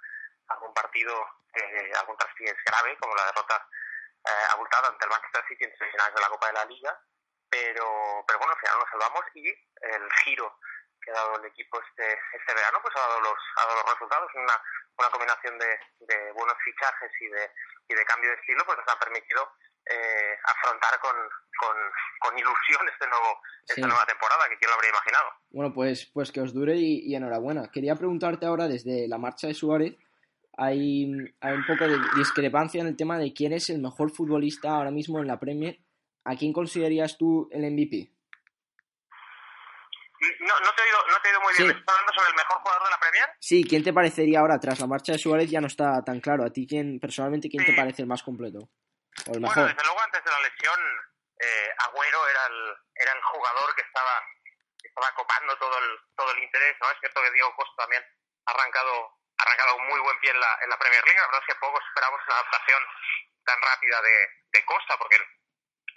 algún 0.47 0.73
partido 0.73 1.13
eh, 1.53 1.91
algún 1.99 2.17
traspiés 2.17 2.55
grave 2.65 2.97
como 2.97 3.15
la 3.15 3.25
derrota 3.25 3.67
eh, 4.25 4.47
abultada 4.51 4.87
ante 4.87 5.05
el 5.05 5.11
Manchester 5.11 5.43
City 5.47 5.63
en 5.65 5.77
semifinales 5.77 6.15
de 6.15 6.21
la 6.21 6.29
Copa 6.29 6.47
de 6.47 6.53
la 6.53 6.65
Liga 6.65 6.99
pero 7.49 8.23
pero 8.27 8.39
bueno 8.39 8.53
al 8.53 8.59
final 8.59 8.79
nos 8.79 8.89
salvamos 8.89 9.25
y 9.33 9.49
el 9.49 10.11
giro 10.23 10.59
que 11.05 11.11
ha 11.11 11.13
dado 11.13 11.35
el 11.37 11.45
equipo 11.45 11.79
este 11.79 12.19
este 12.33 12.53
verano 12.53 12.79
pues 12.81 12.95
ha 12.95 12.99
dado 12.99 13.21
los 13.21 13.37
ha 13.57 13.65
dado 13.65 13.75
los 13.83 13.93
resultados. 13.93 14.31
Una 14.33 14.61
una 14.97 15.09
combinación 15.09 15.59
de, 15.59 15.79
de 15.99 16.31
buenos 16.31 16.57
fichajes 16.63 17.11
y 17.21 17.27
de 17.27 17.51
y 17.89 17.93
de 17.93 18.05
cambio 18.05 18.31
de 18.31 18.37
estilo 18.37 18.65
pues 18.65 18.77
nos 18.77 18.87
ha 18.87 18.99
permitido 18.99 19.51
eh, 19.85 20.35
afrontar 20.43 20.99
con, 20.99 21.15
con, 22.19 22.37
ilusión 22.37 22.81
este 22.91 23.07
nuevo, 23.07 23.39
esta 23.67 23.87
nueva 23.87 24.05
temporada, 24.05 24.49
que 24.49 24.57
quién 24.57 24.69
lo 24.69 24.75
habría 24.75 24.89
imaginado. 24.89 25.25
Bueno, 25.51 25.73
pues, 25.73 26.09
pues 26.13 26.31
que 26.31 26.41
os 26.41 26.53
dure 26.53 26.75
y, 26.75 27.15
enhorabuena. 27.15 27.69
Quería 27.71 27.95
preguntarte 27.95 28.45
ahora, 28.45 28.67
desde 28.67 29.07
la 29.07 29.17
marcha 29.17 29.47
de 29.47 29.53
Suárez, 29.53 29.95
hay, 30.57 31.05
hay 31.39 31.53
un 31.53 31.65
poco 31.65 31.87
de 31.87 31.99
discrepancia 32.15 32.81
en 32.81 32.87
el 32.87 32.97
tema 32.97 33.19
de 33.19 33.33
quién 33.33 33.53
es 33.53 33.69
el 33.69 33.79
mejor 33.79 34.11
futbolista 34.11 34.71
ahora 34.71 34.91
mismo 34.91 35.19
en 35.19 35.27
la 35.27 35.39
Premier. 35.39 35.79
¿A 36.25 36.35
quién 36.35 36.51
considerarías 36.51 37.17
tú 37.17 37.47
el 37.51 37.61
MVP? 37.71 38.11
No, 40.39 40.53
no, 40.59 40.71
te, 40.75 40.81
he 40.81 40.85
oído, 40.85 40.97
no 41.07 41.17
te 41.21 41.27
he 41.27 41.31
oído 41.31 41.41
muy 41.41 41.53
bien. 41.57 41.69
¿Estás 41.77 41.95
hablando 41.95 42.13
sobre 42.13 42.29
el 42.29 42.35
mejor 42.35 42.57
jugador 42.57 42.83
de 42.83 42.89
la 42.89 42.99
Premier? 42.99 43.29
Sí, 43.39 43.63
¿quién 43.63 43.83
te 43.83 43.93
parecería 43.93 44.39
ahora, 44.39 44.59
tras 44.59 44.79
la 44.79 44.87
marcha 44.87 45.11
de 45.11 45.19
Suárez, 45.19 45.49
ya 45.51 45.61
no 45.61 45.67
está 45.67 46.03
tan 46.03 46.19
claro? 46.19 46.43
¿A 46.43 46.49
ti, 46.49 46.65
quién, 46.67 46.99
personalmente, 46.99 47.49
quién 47.49 47.63
te 47.63 47.73
parece 47.73 48.01
el 48.01 48.07
más 48.07 48.23
completo? 48.23 48.69
Bueno, 49.25 49.65
desde 49.67 49.83
luego 49.83 50.01
antes 50.01 50.23
de 50.23 50.31
la 50.31 50.39
lesión, 50.39 50.79
eh, 51.39 51.73
Agüero 51.79 52.27
era 52.27 52.45
el, 52.47 52.77
era 52.95 53.11
el 53.13 53.23
jugador 53.23 53.75
que 53.75 53.81
estaba, 53.81 54.23
estaba 54.83 55.11
copando 55.15 55.57
todo 55.57 55.77
el, 55.79 55.99
todo 56.15 56.31
el 56.31 56.43
interés, 56.43 56.75
¿no? 56.81 56.91
Es 56.91 56.99
cierto 56.99 57.21
que 57.21 57.31
Diego 57.31 57.55
Costa 57.55 57.83
también 57.83 58.05
ha 58.45 58.51
arrancado, 58.51 59.17
ha 59.37 59.43
arrancado 59.43 59.75
un 59.77 59.87
muy 59.87 59.99
buen 59.99 60.19
pie 60.19 60.31
en 60.31 60.39
la, 60.39 60.59
en 60.61 60.69
la 60.69 60.77
Premier 60.77 61.03
League, 61.05 61.19
la 61.19 61.27
verdad 61.27 61.41
es 61.41 61.53
que 61.53 61.59
poco 61.59 61.79
esperamos 61.79 62.21
una 62.27 62.35
adaptación 62.35 62.83
tan 63.45 63.61
rápida 63.61 64.01
de, 64.01 64.29
de 64.51 64.65
Costa, 64.65 64.97
porque 64.97 65.17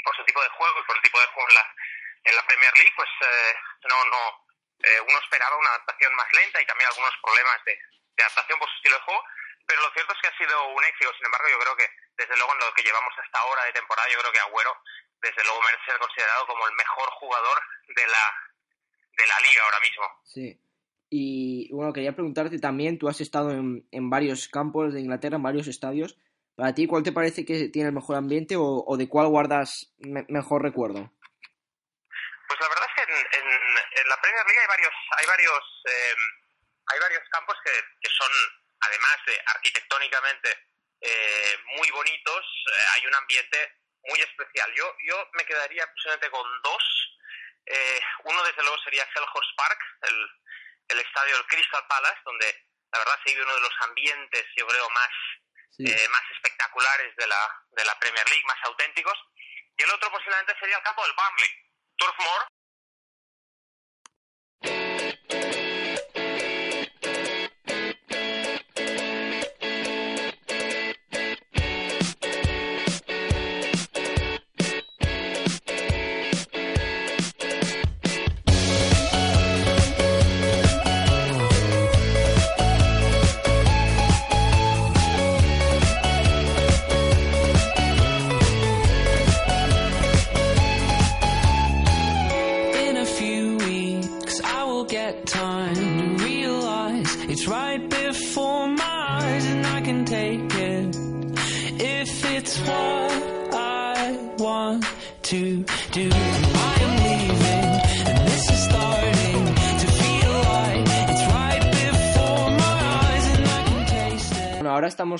por 0.04 0.16
su 0.16 0.24
tipo 0.24 0.42
de 0.42 0.48
juego 0.50 0.80
y 0.80 0.84
por 0.84 0.96
el 0.96 1.02
tipo 1.02 1.20
de 1.20 1.26
juego 1.26 1.48
en 1.48 1.54
la, 1.54 1.74
en 2.24 2.36
la 2.36 2.46
Premier 2.46 2.74
League, 2.74 2.94
pues 2.96 3.08
eh, 3.20 3.56
no, 3.88 4.04
no, 4.04 4.46
eh, 4.84 5.00
uno 5.00 5.18
esperaba 5.18 5.56
una 5.56 5.70
adaptación 5.70 6.14
más 6.14 6.32
lenta 6.32 6.62
y 6.62 6.66
también 6.66 6.88
algunos 6.88 7.14
problemas 7.22 7.64
de, 7.64 7.78
de 8.16 8.22
adaptación 8.22 8.58
por 8.58 8.68
su 8.68 8.76
estilo 8.76 8.96
de 8.96 9.02
juego, 9.02 9.24
pero 9.66 9.82
lo 9.82 9.92
cierto 9.92 10.12
es 10.12 10.20
que 10.22 10.28
ha 10.28 10.38
sido 10.38 10.64
un 10.68 10.84
éxito, 10.84 11.12
sin 11.14 11.26
embargo 11.26 11.48
yo 11.48 11.58
creo 11.58 11.76
que 11.76 11.90
desde 12.18 12.36
luego 12.36 12.52
en 12.52 12.58
lo 12.58 12.74
que 12.74 12.82
llevamos 12.82 13.14
hasta 13.16 13.38
ahora 13.38 13.64
de 13.64 13.72
temporada, 13.72 14.08
yo 14.10 14.18
creo 14.18 14.32
que 14.32 14.40
Agüero, 14.40 14.74
desde 15.22 15.44
luego 15.44 15.62
merece 15.62 15.84
ser 15.86 15.98
considerado 15.98 16.46
como 16.46 16.66
el 16.66 16.74
mejor 16.74 17.08
jugador 17.10 17.58
de 17.94 18.06
la, 18.06 18.24
de 19.16 19.26
la 19.26 19.40
liga 19.40 19.62
ahora 19.64 19.80
mismo. 19.80 20.04
Sí. 20.24 20.60
Y 21.10 21.72
bueno, 21.72 21.92
quería 21.92 22.12
preguntarte 22.12 22.58
también, 22.58 22.98
tú 22.98 23.08
has 23.08 23.20
estado 23.20 23.52
en, 23.52 23.88
en 23.92 24.10
varios 24.10 24.48
campos 24.48 24.92
de 24.92 25.00
Inglaterra, 25.00 25.36
en 25.36 25.42
varios 25.42 25.68
estadios. 25.68 26.18
Para 26.54 26.74
ti, 26.74 26.86
¿cuál 26.86 27.04
te 27.04 27.12
parece 27.12 27.46
que 27.46 27.68
tiene 27.68 27.88
el 27.88 27.94
mejor 27.94 28.16
ambiente 28.16 28.56
o, 28.56 28.84
o 28.84 28.96
de 28.96 29.08
cuál 29.08 29.28
guardas 29.28 29.94
mejor 30.28 30.62
recuerdo? 30.62 31.08
Pues 32.48 32.60
la 32.60 32.68
verdad 32.68 32.88
es 32.88 32.94
que 32.98 33.12
en, 33.12 33.46
en, 33.46 34.08
la 34.08 34.20
Premier 34.20 34.44
League 34.44 34.60
hay 34.60 34.66
varios, 34.66 34.94
hay 35.16 35.26
varios, 35.26 35.62
eh, 35.86 36.14
hay 36.92 36.98
varios 36.98 37.22
campos 37.30 37.56
que, 37.64 37.70
que 37.70 38.10
son, 38.10 38.32
además 38.80 39.16
de 39.26 39.40
arquitectónicamente 39.46 40.67
eh, 41.00 41.58
muy 41.76 41.90
bonitos, 41.90 42.44
eh, 42.66 42.84
hay 42.94 43.06
un 43.06 43.14
ambiente 43.14 43.76
muy 44.04 44.20
especial. 44.20 44.72
Yo, 44.74 44.96
yo 45.06 45.28
me 45.34 45.44
quedaría 45.44 45.86
posiblemente 45.92 46.30
con 46.30 46.62
dos. 46.62 46.84
Eh, 47.66 48.00
uno, 48.24 48.42
desde 48.44 48.62
luego, 48.62 48.78
sería 48.78 49.08
Selhurst 49.12 49.56
Park, 49.56 49.80
el, 50.02 50.28
el 50.88 51.00
estadio 51.00 51.36
del 51.36 51.46
Crystal 51.46 51.86
Palace, 51.86 52.20
donde 52.24 52.66
la 52.92 52.98
verdad 53.00 53.18
se 53.24 53.30
vive 53.30 53.44
uno 53.44 53.54
de 53.54 53.60
los 53.60 53.74
ambientes, 53.82 54.44
yo 54.56 54.66
creo, 54.66 54.88
más, 54.90 55.10
eh, 55.78 56.08
más 56.08 56.22
espectaculares 56.34 57.14
de 57.16 57.26
la, 57.26 57.64
de 57.72 57.84
la 57.84 57.98
Premier 57.98 58.26
League, 58.28 58.46
más 58.46 58.58
auténticos. 58.64 59.18
Y 59.76 59.82
el 59.82 59.90
otro 59.90 60.10
posiblemente 60.10 60.56
sería 60.58 60.78
el 60.78 60.82
campo 60.82 61.04
del 61.04 61.14
Burnley, 61.14 61.50
Turf 61.96 62.18
Moor, 62.18 62.48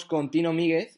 con 0.09 0.31
Tino 0.31 0.53
Míguez. 0.53 0.97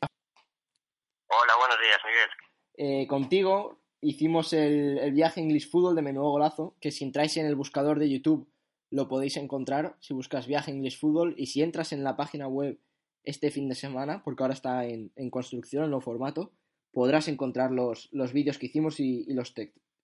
Hola, 1.29 1.53
buenos 1.59 1.79
días, 1.81 1.99
Miguel. 2.07 2.31
Eh, 2.79 3.07
contigo 3.07 3.83
hicimos 4.01 4.55
el, 4.55 4.96
el 4.99 5.12
viaje 5.12 5.40
English 5.40 5.70
Football 5.70 5.96
de 5.96 6.03
Menudo 6.03 6.31
Golazo, 6.31 6.77
que 6.81 6.90
si 6.90 7.05
entráis 7.05 7.37
en 7.37 7.44
el 7.44 7.57
buscador 7.57 7.99
de 7.99 8.09
YouTube 8.09 8.51
lo 8.90 9.09
podéis 9.09 9.37
encontrar 9.37 9.96
si 10.01 10.14
buscas 10.14 10.46
viaje 10.46 10.70
English 10.70 10.99
Football 10.99 11.35
y 11.37 11.46
si 11.46 11.62
entras 11.62 11.92
en 11.92 12.03
la 12.03 12.16
página 12.16 12.49
web 12.49 12.81
este 13.23 13.51
fin 13.51 13.68
de 13.68 13.75
semana, 13.75 14.23
porque 14.25 14.42
ahora 14.42 14.55
está 14.55 14.87
en, 14.87 15.12
en 15.16 15.31
construcción, 15.31 15.85
en 15.85 15.90
nuevo 15.90 16.01
formato, 16.01 16.53
podrás 16.92 17.29
encontrar 17.29 17.70
los, 17.70 18.09
los 18.12 18.33
vídeos 18.33 18.59
que 18.59 18.66
hicimos 18.66 18.99
y, 18.99 19.25
y 19.29 19.35
los 19.35 19.55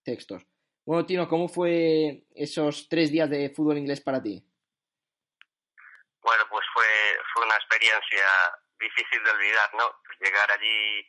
textos. 0.05 0.47
Bueno, 0.85 1.07
Tino, 1.07 1.27
¿cómo 1.27 1.49
fue 1.49 2.27
esos 2.35 2.88
tres 2.88 3.11
días 3.11 3.31
de 3.31 3.51
fútbol 3.51 3.79
inglés 3.79 4.01
para 4.01 4.23
ti? 4.23 4.45
Bueno, 6.23 6.45
pues 6.51 6.64
fue, 6.75 6.85
fue 7.33 7.45
una 7.45 7.57
experiencia 7.57 8.27
difícil 8.79 9.23
de 9.23 9.31
olvidar, 9.31 9.75
¿no? 9.75 10.01
Llegar 10.21 10.51
allí 10.51 11.07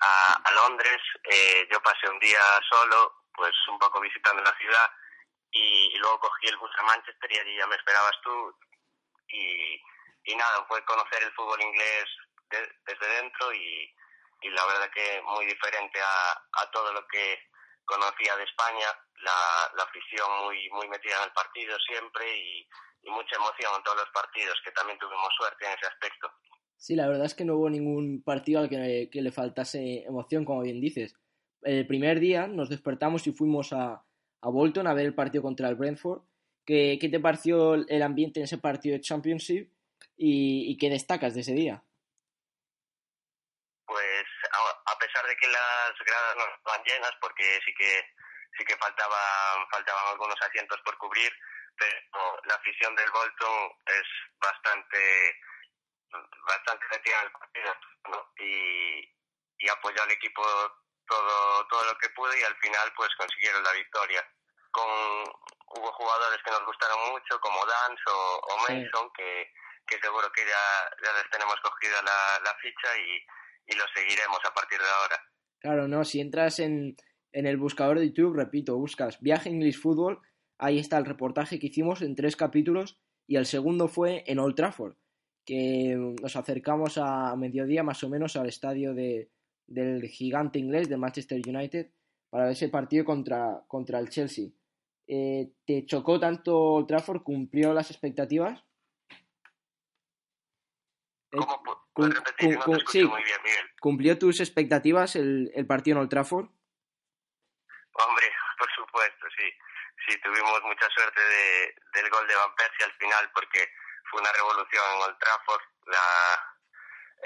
a, 0.00 0.32
a 0.44 0.50
Londres, 0.52 1.00
eh, 1.24 1.68
yo 1.70 1.80
pasé 1.82 2.08
un 2.08 2.18
día 2.18 2.40
solo, 2.68 3.24
pues 3.34 3.52
un 3.68 3.78
poco 3.78 4.00
visitando 4.00 4.42
la 4.42 4.56
ciudad 4.56 4.90
y, 5.50 5.96
luego 5.98 6.20
cogí 6.20 6.48
el 6.48 6.56
bus 6.56 6.70
a 6.78 6.82
Manchester 6.84 7.32
y 7.32 7.38
allí 7.38 7.56
ya 7.56 7.66
me 7.66 7.76
esperabas 7.76 8.16
tú 8.22 8.58
y, 9.28 9.82
nada, 10.36 10.64
fue 10.68 10.84
conocer 10.84 11.22
el 11.22 11.32
fútbol 11.32 11.60
inglés 11.62 12.04
de- 12.50 12.72
desde 12.84 13.06
dentro 13.22 13.52
y, 13.54 13.92
la 14.42 14.64
verdad 14.66 14.90
que 14.90 15.22
muy 15.22 15.44
diferente 15.46 16.00
a, 16.00 16.32
a 16.52 16.70
todo 16.70 16.92
lo 16.92 17.04
que 17.08 17.48
conocía 17.84 18.36
de 18.36 18.44
España, 18.44 18.86
la, 19.22 19.82
afición 19.82 20.30
muy, 20.44 20.68
muy 20.70 20.88
metida 20.88 21.16
en 21.16 21.24
el 21.24 21.32
partido 21.32 21.76
siempre 21.80 22.36
y 22.36 22.68
mucha 23.10 23.36
emoción 23.36 23.74
en 23.74 23.82
todos 23.82 23.98
los 23.98 24.10
partidos, 24.10 24.60
que 24.64 24.72
también 24.72 24.98
tuvimos 24.98 25.32
suerte 25.36 25.66
en 25.66 25.72
ese 25.72 25.86
aspecto. 25.86 26.32
Sí, 26.76 26.94
la 26.94 27.08
verdad 27.08 27.26
es 27.26 27.34
que 27.34 27.44
no 27.44 27.56
hubo 27.56 27.70
ningún 27.70 28.22
partido 28.22 28.60
al 28.60 28.68
que, 28.68 29.08
que 29.10 29.22
le 29.22 29.32
faltase 29.32 30.04
emoción, 30.04 30.44
como 30.44 30.62
bien 30.62 30.80
dices. 30.80 31.14
El 31.62 31.86
primer 31.86 32.20
día 32.20 32.46
nos 32.46 32.68
despertamos 32.68 33.26
y 33.26 33.32
fuimos 33.32 33.72
a, 33.72 34.04
a 34.40 34.48
Bolton 34.48 34.86
a 34.86 34.94
ver 34.94 35.06
el 35.06 35.14
partido 35.14 35.42
contra 35.42 35.68
el 35.68 35.74
Brentford. 35.74 36.22
¿Qué, 36.64 36.98
qué 37.00 37.08
te 37.08 37.20
pareció 37.20 37.74
el 37.74 38.02
ambiente 38.02 38.40
en 38.40 38.44
ese 38.44 38.58
partido 38.58 38.94
de 38.94 39.00
Championship 39.00 39.72
y, 40.16 40.70
y 40.70 40.76
qué 40.76 40.90
destacas 40.90 41.34
de 41.34 41.40
ese 41.40 41.54
día? 41.54 41.82
Pues 43.86 44.26
a, 44.52 44.92
a 44.92 44.98
pesar 44.98 45.26
de 45.26 45.36
que 45.36 45.46
las 45.46 45.94
gradas 46.04 46.36
no 46.36 46.44
estaban 46.56 46.84
llenas, 46.84 47.12
porque 47.20 47.44
sí 47.64 47.72
que 47.78 48.02
sí 48.58 48.64
que 48.64 48.76
faltaban 48.76 49.66
faltaban 49.70 50.12
algunos 50.12 50.40
asientos 50.42 50.80
por 50.84 50.98
cubrir, 50.98 51.30
pero 51.78 52.40
la 52.48 52.54
afición 52.54 52.94
del 52.96 53.10
Bolton 53.10 53.70
es 53.86 54.06
bastante 54.40 54.98
bastante 56.46 56.84
metida 56.90 57.20
en 57.20 57.26
el 57.26 57.32
partido 57.32 57.72
¿no? 58.10 58.32
y, 58.38 59.14
y 59.58 59.68
apoyó 59.68 60.02
al 60.02 60.10
equipo 60.10 60.42
todo 61.06 61.66
todo 61.68 61.84
lo 61.84 61.98
que 61.98 62.08
pudo 62.10 62.34
y 62.36 62.42
al 62.42 62.56
final 62.56 62.92
pues 62.96 63.10
consiguieron 63.16 63.62
la 63.62 63.72
victoria 63.72 64.26
con 64.70 64.88
hubo 65.78 65.92
jugadores 65.92 66.38
que 66.44 66.50
nos 66.50 66.64
gustaron 66.66 66.98
mucho 67.12 67.38
como 67.40 67.58
Dance 67.66 68.02
o, 68.06 68.40
o 68.40 68.66
Sí. 68.66 68.72
Mason 68.74 69.10
que, 69.16 69.52
que 69.86 69.98
seguro 69.98 70.30
que 70.32 70.42
ya, 70.42 71.04
ya 71.04 71.12
les 71.12 71.30
tenemos 71.30 71.56
cogida 71.62 72.02
la, 72.02 72.40
la 72.44 72.54
ficha 72.58 72.88
y, 72.98 73.72
y 73.72 73.76
lo 73.76 73.84
seguiremos 73.94 74.38
a 74.44 74.52
partir 74.54 74.78
de 74.78 74.88
ahora. 74.88 75.22
Claro, 75.60 75.88
no, 75.88 76.04
si 76.04 76.20
entras 76.20 76.58
en, 76.58 76.96
en 77.32 77.46
el 77.46 77.56
buscador 77.56 77.98
de 77.98 78.08
YouTube, 78.08 78.36
repito, 78.36 78.76
buscas 78.76 79.20
Viaje 79.20 79.48
English 79.48 79.80
Football, 79.80 80.20
ahí 80.58 80.78
está 80.78 80.98
el 80.98 81.06
reportaje 81.06 81.58
que 81.58 81.66
hicimos 81.68 82.02
en 82.02 82.14
tres 82.16 82.36
capítulos 82.36 82.98
y 83.26 83.36
el 83.36 83.46
segundo 83.46 83.88
fue 83.88 84.24
en 84.26 84.38
Old 84.38 84.54
Trafford, 84.56 84.96
que 85.46 85.96
nos 86.20 86.34
acercamos 86.34 86.98
a 86.98 87.34
mediodía 87.36 87.82
más 87.84 88.02
o 88.02 88.10
menos 88.10 88.36
al 88.36 88.48
estadio 88.48 88.92
de, 88.92 89.30
del 89.66 90.02
gigante 90.08 90.58
inglés 90.58 90.88
de 90.88 90.96
Manchester 90.96 91.40
United 91.46 91.90
para 92.28 92.44
ver 92.44 92.52
ese 92.52 92.68
partido 92.68 93.04
contra, 93.04 93.62
contra 93.68 94.00
el 94.00 94.10
Chelsea. 94.10 94.48
Eh, 95.06 95.52
¿Te 95.64 95.86
chocó 95.86 96.18
tanto 96.18 96.58
Old 96.58 96.88
Trafford? 96.88 97.22
¿Cumplió 97.22 97.72
las 97.72 97.92
expectativas? 97.92 98.64
Eh, 101.30 101.38
¿Cómo 101.92 102.08
repetir? 102.08 102.58
no 102.58 102.78
sí. 102.88 103.04
muy 103.04 103.22
bien, 103.22 103.38
Miguel. 103.44 103.66
¿Cumplió 103.80 104.18
tus 104.18 104.40
expectativas 104.40 105.14
el, 105.14 105.52
el 105.54 105.66
partido 105.66 105.96
en 105.96 106.00
Old 106.00 106.10
Trafford? 106.10 106.46
Hombre, 107.92 108.26
por 108.58 108.68
supuesto, 108.74 109.26
sí. 109.38 109.44
Sí, 110.08 110.20
tuvimos 110.22 110.60
mucha 110.62 110.88
suerte 110.90 111.20
de, 111.20 112.00
del 112.00 112.10
gol 112.10 112.26
de 112.28 112.34
Van 112.34 112.54
Persie 112.56 112.84
al 112.84 112.92
final 112.92 113.30
porque 113.32 113.60
fue 114.10 114.20
una 114.20 114.32
revolución 114.32 114.84
en 114.94 115.02
Old 115.02 115.18
Trafford. 115.18 115.64
La, 115.86 116.06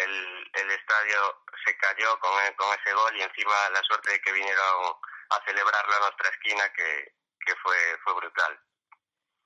el, 0.04 0.14
el 0.62 0.70
estadio 0.70 1.18
se 1.64 1.76
cayó 1.76 2.18
con, 2.20 2.32
con 2.56 2.68
ese 2.78 2.92
gol 2.94 3.12
y 3.16 3.22
encima 3.22 3.52
la 3.72 3.82
suerte 3.82 4.12
de 4.12 4.20
que 4.20 4.32
vinieron 4.32 4.94
a 5.30 5.44
celebrarlo 5.44 5.94
a 5.96 6.00
nuestra 6.00 6.28
esquina 6.30 6.64
que, 6.76 7.14
que 7.44 7.54
fue, 7.62 7.76
fue 8.04 8.14
brutal. 8.14 8.58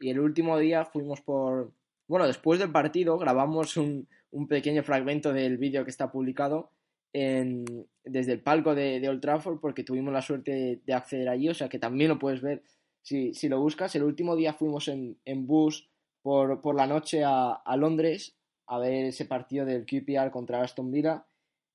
y 0.01 0.11
el 0.11 0.21
último 0.21 0.59
día 0.59 0.85
fuimos 0.85 1.21
por... 1.21 1.73
Bueno, 2.07 2.27
después 2.27 2.59
del 2.59 2.71
partido 2.73 3.17
grabamos 3.19 3.77
un, 3.77 4.09
un 4.31 4.49
pequeño 4.49 4.83
fragmento 4.83 5.33
del 5.33 5.57
vídeo 5.57 5.85
que 5.85 5.91
está 5.91 6.11
publicado 6.13 6.71
en, 7.13 7.65
desde 8.03 8.33
el 8.33 8.43
palco 8.43 8.75
de, 8.75 9.01
de 9.01 9.09
Old 9.09 9.23
Trafford 9.23 9.61
porque 9.61 9.85
tuvimos 9.85 10.13
la 10.13 10.21
suerte 10.21 10.51
de, 10.51 10.81
de 10.85 10.95
acceder 10.95 11.29
allí, 11.29 11.49
o 11.49 11.55
sea 11.55 11.69
que 11.69 11.79
también 11.79 12.11
lo 12.11 12.19
puedes 12.19 12.43
ver 12.43 12.63
si, 13.03 13.33
si 13.35 13.49
lo 13.49 13.59
buscas. 13.59 13.95
El 13.95 14.03
último 14.03 14.37
día 14.37 14.53
fuimos 14.53 14.89
en, 14.89 15.19
en 15.25 15.47
bus 15.47 15.89
por, 16.25 16.63
por 16.63 16.75
la 16.75 16.87
noche 16.87 17.23
a, 17.23 17.53
a 17.53 17.77
Londres 17.77 18.35
a 18.67 18.79
ver 18.79 19.05
ese 19.05 19.27
partido 19.27 19.67
del 19.67 19.85
QPR 19.85 20.31
contra 20.31 20.63
Aston 20.63 20.91
Villa. 20.91 21.27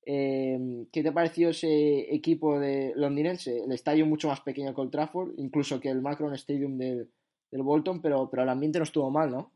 Eh, 0.04 0.58
¿Qué 0.92 1.04
te 1.04 1.12
pareció 1.12 1.50
ese 1.50 2.12
equipo 2.12 2.58
de 2.58 2.92
londinense? 2.96 3.62
El 3.62 3.70
estadio 3.70 4.06
mucho 4.06 4.26
más 4.26 4.40
pequeño 4.40 4.74
que 4.74 4.80
Old 4.80 4.90
Trafford, 4.90 5.34
incluso 5.38 5.78
que 5.80 5.88
el 5.88 6.02
Macron 6.02 6.34
Stadium 6.34 6.76
del, 6.78 7.12
del 7.52 7.62
Bolton, 7.62 8.02
pero, 8.02 8.28
pero 8.28 8.42
el 8.42 8.48
ambiente 8.48 8.80
no 8.80 8.82
estuvo 8.82 9.08
mal, 9.08 9.30
¿no? 9.30 9.52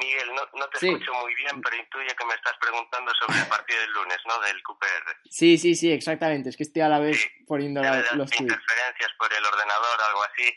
Miguel, 0.00 0.28
no, 0.34 0.42
no 0.60 0.68
te 0.70 0.78
Sí. 0.78 0.86
escucho 0.86 1.12
muy 1.14 1.34
bien, 1.34 1.60
pero 1.60 1.74
intuye 1.76 2.14
que 2.14 2.24
me 2.26 2.34
estás 2.34 2.54
preguntando 2.60 3.10
sobre 3.18 3.40
el 3.40 3.48
partido 3.48 3.80
del 3.80 3.92
lunes, 3.94 4.18
¿no? 4.28 4.40
Del 4.46 4.62
QPR. 4.62 5.16
Sí, 5.28 5.58
sí, 5.58 5.74
sí, 5.74 5.90
exactamente. 5.90 6.50
Es 6.50 6.56
que 6.56 6.62
estoy 6.62 6.82
a 6.82 6.88
la 6.88 7.00
vez 7.00 7.16
Sí, 7.20 7.28
poniendo 7.48 7.80
la- 7.82 7.98
los 8.14 8.30
interferencias 8.40 9.10
por 9.18 9.32
el 9.32 9.44
ordenador 9.44 9.98
o 9.98 10.04
algo 10.08 10.22
así. 10.22 10.48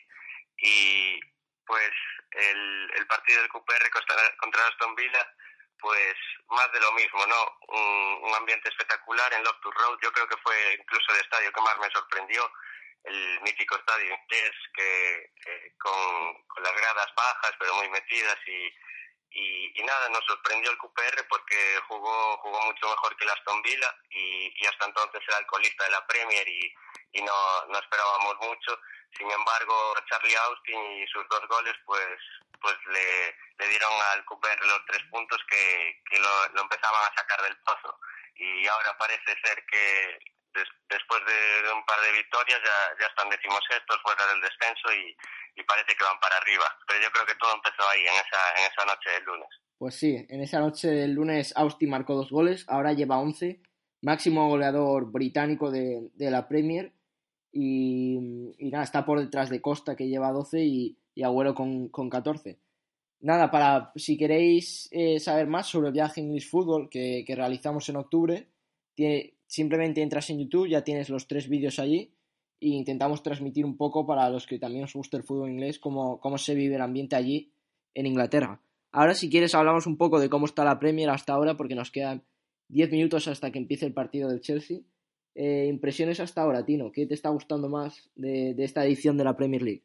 Y 0.58 1.20
pues 1.66 1.90
el, 2.32 3.08
partido 3.08 3.42
del 3.42 3.50
QPR 3.50 3.90
contra, 4.40 4.68
Aston 4.68 4.96
Villa, 4.96 5.36
pues 5.80 6.16
más 6.50 6.72
de 6.72 6.80
lo 6.80 6.92
mismo, 6.94 7.26
¿no? 7.26 7.58
Un, 7.68 8.36
ambiente 8.36 8.70
espectacular 8.70 9.34
en 9.34 9.44
Loftus 9.44 9.74
Road. 9.76 10.00
Yo 10.02 10.12
creo 10.14 10.28
que 10.28 10.38
fue 10.38 10.78
incluso 10.80 11.12
el 11.12 11.22
estadio 11.22 11.52
que 11.52 11.62
más 11.62 11.78
me 11.80 11.90
sorprendió. 11.92 12.52
El 13.04 13.42
mítico 13.42 13.76
estadio 13.76 14.14
inglés 14.14 14.52
que 14.74 15.32
con, 15.80 16.48
con 16.48 16.64
las 16.64 16.74
gradas 16.74 17.08
bajas 17.16 17.54
pero 17.60 17.76
muy 17.76 17.90
metidas 17.90 18.38
y, 18.46 18.74
y, 19.32 19.82
y 19.82 19.84
nada, 19.84 20.10
nos 20.10 20.24
sorprendió 20.26 20.72
el 20.72 20.78
QPR 20.78 21.28
porque 21.28 21.80
jugó 21.88 22.38
jugó 22.38 22.62
mucho 22.62 22.90
mejor 22.90 23.16
que 23.18 23.24
el 23.24 23.32
Aston 23.32 23.62
Villa 23.64 23.96
y, 24.10 24.54
y 24.56 24.66
hasta 24.68 24.86
entonces 24.86 25.22
era 25.28 25.40
el 25.40 25.46
colista 25.48 25.84
de 25.86 25.92
la 25.92 26.06
Premier 26.06 26.48
y, 26.48 26.74
y 27.14 27.22
no, 27.22 27.66
no 27.68 27.80
esperábamos 27.80 28.36
mucho. 28.42 28.80
Sin 29.18 29.30
embargo, 29.30 29.76
Charlie 30.10 30.36
Austin 30.36 30.80
y 31.04 31.08
sus 31.08 31.28
dos 31.30 31.42
goles 31.48 31.74
pues 31.86 32.18
pues 32.62 32.76
le, 32.94 33.34
le 33.58 33.70
dieron 33.70 33.90
al 34.14 34.24
QPR 34.26 34.62
los 34.68 34.86
tres 34.86 35.02
puntos 35.10 35.40
que, 35.50 35.98
que 36.10 36.20
lo, 36.20 36.30
lo 36.54 36.62
empezaban 36.62 37.02
a 37.10 37.16
sacar 37.16 37.42
del 37.42 37.58
pozo. 37.66 37.98
Y 38.36 38.68
ahora 38.68 38.96
parece 39.00 39.34
ser 39.44 39.66
que 39.66 40.20
des- 40.54 40.70
después 40.88 41.22
de, 41.26 41.64
de 41.68 41.74
un 41.74 41.84
par 41.86 42.00
de 42.02 42.12
victorias 42.12 42.62
ya, 42.64 42.78
ya 43.02 43.08
están 43.08 43.30
decimosextos 43.30 43.98
fuera 44.04 44.28
del 44.28 44.42
descenso 44.42 44.94
y, 44.94 45.18
y 45.60 45.64
parece 45.64 45.96
que 45.96 46.04
van 46.04 46.20
para 46.20 46.38
arriba. 46.38 46.66
Pero 46.88 47.02
yo 47.02 47.12
creo 47.12 47.26
que 47.26 47.36
todo 47.42 47.56
empezó 47.56 47.82
ahí, 47.90 48.02
en 48.02 48.14
esa, 48.14 48.42
en 48.62 48.72
esa 48.72 48.86
noche 48.86 49.10
del 49.10 49.24
lunes. 49.24 49.50
Pues 49.80 49.96
sí, 49.98 50.26
en 50.30 50.42
esa 50.44 50.60
noche 50.60 50.88
del 50.90 51.14
lunes 51.14 51.54
Austin 51.58 51.90
marcó 51.90 52.14
dos 52.14 52.30
goles, 52.30 52.66
ahora 52.70 52.94
lleva 52.94 53.18
11, 53.18 53.60
máximo 54.04 54.48
goleador 54.50 55.12
británico 55.12 55.72
de, 55.72 56.10
de 56.14 56.30
la 56.30 56.48
Premier 56.48 56.94
y, 57.52 58.18
y 58.58 58.70
nada, 58.72 58.84
está 58.84 59.06
por 59.06 59.20
detrás 59.20 59.50
de 59.50 59.62
Costa 59.62 59.96
que 59.96 60.08
lleva 60.08 60.32
12 60.32 60.64
y, 60.64 60.98
y 61.16 61.24
Agüero 61.24 61.54
con, 61.54 61.90
con 61.90 62.10
14. 62.10 62.58
Nada, 63.22 63.52
para 63.52 63.92
si 63.96 64.18
queréis 64.18 64.88
eh, 64.92 65.20
saber 65.20 65.48
más 65.48 65.68
sobre 65.68 65.88
el 65.90 65.94
viaje 65.94 66.22
English 66.22 66.50
Football 66.50 66.90
que, 66.90 67.24
que 67.26 67.36
realizamos 67.36 67.88
en 67.90 67.98
octubre, 67.98 68.48
tiene- 68.96 69.34
simplemente 69.46 70.02
entras 70.02 70.30
en 70.30 70.40
YouTube, 70.40 70.70
ya 70.70 70.84
tienes 70.84 71.10
los 71.10 71.28
tres 71.28 71.48
vídeos 71.50 71.78
allí 71.78 72.14
e 72.62 72.70
intentamos 72.70 73.22
transmitir 73.22 73.66
un 73.66 73.76
poco 73.76 74.06
para 74.06 74.30
los 74.30 74.48
que 74.48 74.58
también 74.60 74.86
os 74.86 74.94
gusta 74.94 75.18
el 75.18 75.24
fútbol 75.24 75.50
inglés 75.50 75.78
cómo, 75.80 76.20
cómo 76.20 76.38
se 76.38 76.56
vive 76.56 76.76
el 76.76 76.82
ambiente 76.82 77.16
allí 77.16 77.52
en 77.94 78.06
Inglaterra. 78.06 78.62
Ahora, 78.94 79.14
si 79.14 79.30
quieres, 79.30 79.56
hablamos 79.56 79.88
un 79.88 79.98
poco 79.98 80.20
de 80.20 80.30
cómo 80.30 80.46
está 80.46 80.64
la 80.64 80.80
Premier 80.80 81.10
hasta 81.10 81.34
ahora, 81.34 81.58
porque 81.58 81.76
nos 81.76 81.92
quedan 81.92 82.24
10 82.70 82.92
minutos 82.92 83.28
hasta 83.28 83.52
que 83.52 83.60
empiece 83.60 83.86
el 83.86 83.94
partido 83.94 84.30
del 84.30 84.42
Chelsea. 84.42 84.80
Eh, 85.36 85.66
impresiones 85.68 86.20
hasta 86.20 86.42
ahora, 86.42 86.66
Tino. 86.66 86.92
¿Qué 86.92 87.06
te 87.06 87.14
está 87.14 87.30
gustando 87.30 87.70
más 87.70 88.10
de, 88.16 88.56
esta 88.60 88.84
edición 88.84 89.18
de 89.18 89.24
la 89.24 89.36
Premier 89.36 89.62
League? 89.62 89.84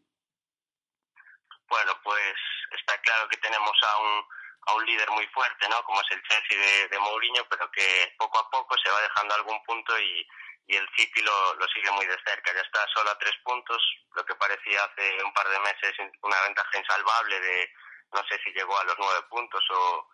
Bueno, 1.69 1.93
pues 2.03 2.35
está 2.79 2.99
claro 3.03 3.29
que 3.29 3.37
tenemos 3.39 3.77
a 3.83 4.01
un, 4.01 4.25
a 4.67 4.75
un 4.75 4.87
líder 4.87 5.09
muy 5.11 5.27
fuerte, 5.29 5.69
¿no? 5.69 5.83
Como 5.85 6.01
es 6.01 6.11
el 6.11 6.23
Chelsea 6.23 6.59
de, 6.59 6.89
de 6.89 6.99
Mourinho, 6.99 7.47
pero 7.49 7.71
que 7.71 8.15
poco 8.19 8.39
a 8.39 8.51
poco 8.51 8.75
se 8.83 8.91
va 8.91 9.01
dejando 9.03 9.35
algún 9.35 9.63
punto 9.65 9.99
y, 10.01 10.27
y 10.67 10.77
el 10.77 10.89
City 10.97 11.23
lo, 11.23 11.55
lo 11.55 11.67
sigue 11.69 11.91
muy 11.93 12.07
de 12.07 12.19
cerca. 12.27 12.53
Ya 12.53 12.61
está 12.61 12.87
solo 12.95 13.11
a 13.11 13.19
tres 13.19 13.35
puntos, 13.45 13.79
lo 14.15 14.25
que 14.25 14.35
parecía 14.35 14.83
hace 14.85 15.23
un 15.23 15.33
par 15.33 15.49
de 15.49 15.61
meses 15.61 15.95
una 16.23 16.43
ventaja 16.43 16.79
insalvable 16.79 17.41
de 17.41 17.71
no 18.13 18.23
sé 18.29 18.39
si 18.43 18.51
llegó 18.53 18.79
a 18.79 18.85
los 18.85 18.97
nueve 18.99 19.23
puntos 19.29 19.63
o, 19.71 20.09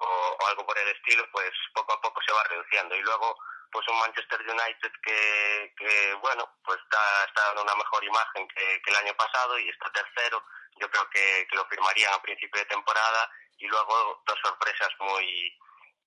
o, 0.00 0.06
o, 0.40 0.46
algo 0.48 0.66
por 0.66 0.78
el 0.78 0.88
estilo, 0.88 1.24
pues 1.32 1.50
poco 1.74 1.92
a 1.92 2.00
poco 2.00 2.20
se 2.22 2.32
va 2.32 2.44
reduciendo. 2.44 2.94
Y 2.94 3.02
luego, 3.02 3.36
pues 3.74 3.88
un 3.88 3.98
Manchester 3.98 4.40
United 4.40 4.92
que, 5.02 6.14
bueno, 6.22 6.48
pues 6.62 6.78
está, 6.78 7.26
dando 7.34 7.62
una 7.62 7.74
mejor 7.74 8.04
imagen 8.04 8.46
que, 8.46 8.80
el 8.86 8.96
año 8.96 9.12
pasado 9.14 9.58
y 9.58 9.68
está 9.68 9.90
tercero. 9.90 10.44
Yo 10.78 10.88
creo 10.88 11.10
que, 11.10 11.48
lo 11.50 11.66
firmarían 11.66 12.14
a 12.14 12.22
principio 12.22 12.60
de 12.60 12.66
temporada 12.66 13.28
y 13.58 13.66
luego 13.66 14.22
dos 14.24 14.38
sorpresas 14.42 14.90
muy 15.00 15.58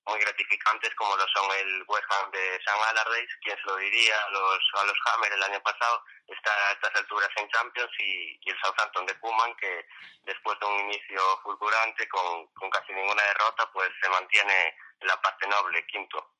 muy 0.06 0.18
gratificantes 0.20 0.94
como 0.94 1.14
lo 1.18 1.26
son 1.28 1.52
el 1.58 1.84
West 1.86 2.06
Ham 2.08 2.30
de 2.30 2.58
San 2.64 2.80
Allardyce, 2.80 3.38
quien 3.42 3.58
se 3.58 3.66
lo 3.66 3.76
diría 3.76 4.18
a 4.18 4.30
los, 4.30 4.58
a 4.80 4.84
los 4.84 4.96
Hammer 5.04 5.30
el 5.30 5.42
año 5.42 5.60
pasado, 5.60 6.02
está 6.26 6.50
a 6.50 6.72
estas 6.72 6.94
alturas 6.94 7.28
en 7.36 7.46
Champions 7.50 7.90
y, 7.98 8.40
y 8.40 8.50
el 8.50 8.58
Southampton 8.58 9.04
de 9.04 9.18
Kuman 9.18 9.54
que 9.56 9.86
después 10.22 10.58
de 10.60 10.66
un 10.66 10.80
inicio 10.80 11.20
fulgurante 11.42 12.08
con, 12.08 12.46
con 12.54 12.70
casi 12.70 12.94
ninguna 12.94 13.22
derrota 13.22 13.70
pues 13.70 13.90
se 14.00 14.08
mantiene 14.08 14.74
en 14.98 15.08
la 15.08 15.20
parte 15.20 15.46
noble, 15.46 15.84
quinto. 15.88 16.37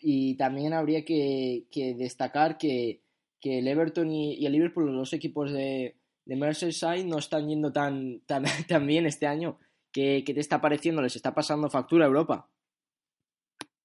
Y 0.00 0.36
también 0.36 0.72
habría 0.72 1.04
que, 1.04 1.64
que 1.70 1.94
destacar 1.94 2.56
que, 2.56 3.02
que 3.40 3.58
el 3.58 3.68
Everton 3.68 4.10
y, 4.10 4.44
el 4.44 4.52
Liverpool, 4.52 4.96
los 4.96 5.12
equipos 5.12 5.52
de, 5.52 5.96
de 6.24 6.36
Merseyside, 6.36 7.04
no 7.04 7.18
están 7.18 7.48
yendo 7.48 7.72
tan, 7.72 8.20
tan, 8.26 8.44
tan 8.68 8.86
bien 8.86 9.06
este 9.06 9.26
año. 9.26 9.58
¿Qué, 9.92 10.22
¿Qué, 10.24 10.34
te 10.34 10.40
está 10.40 10.60
pareciendo? 10.60 11.02
¿Les 11.02 11.16
está 11.16 11.34
pasando 11.34 11.68
factura 11.68 12.04
a 12.04 12.08
Europa? 12.08 12.48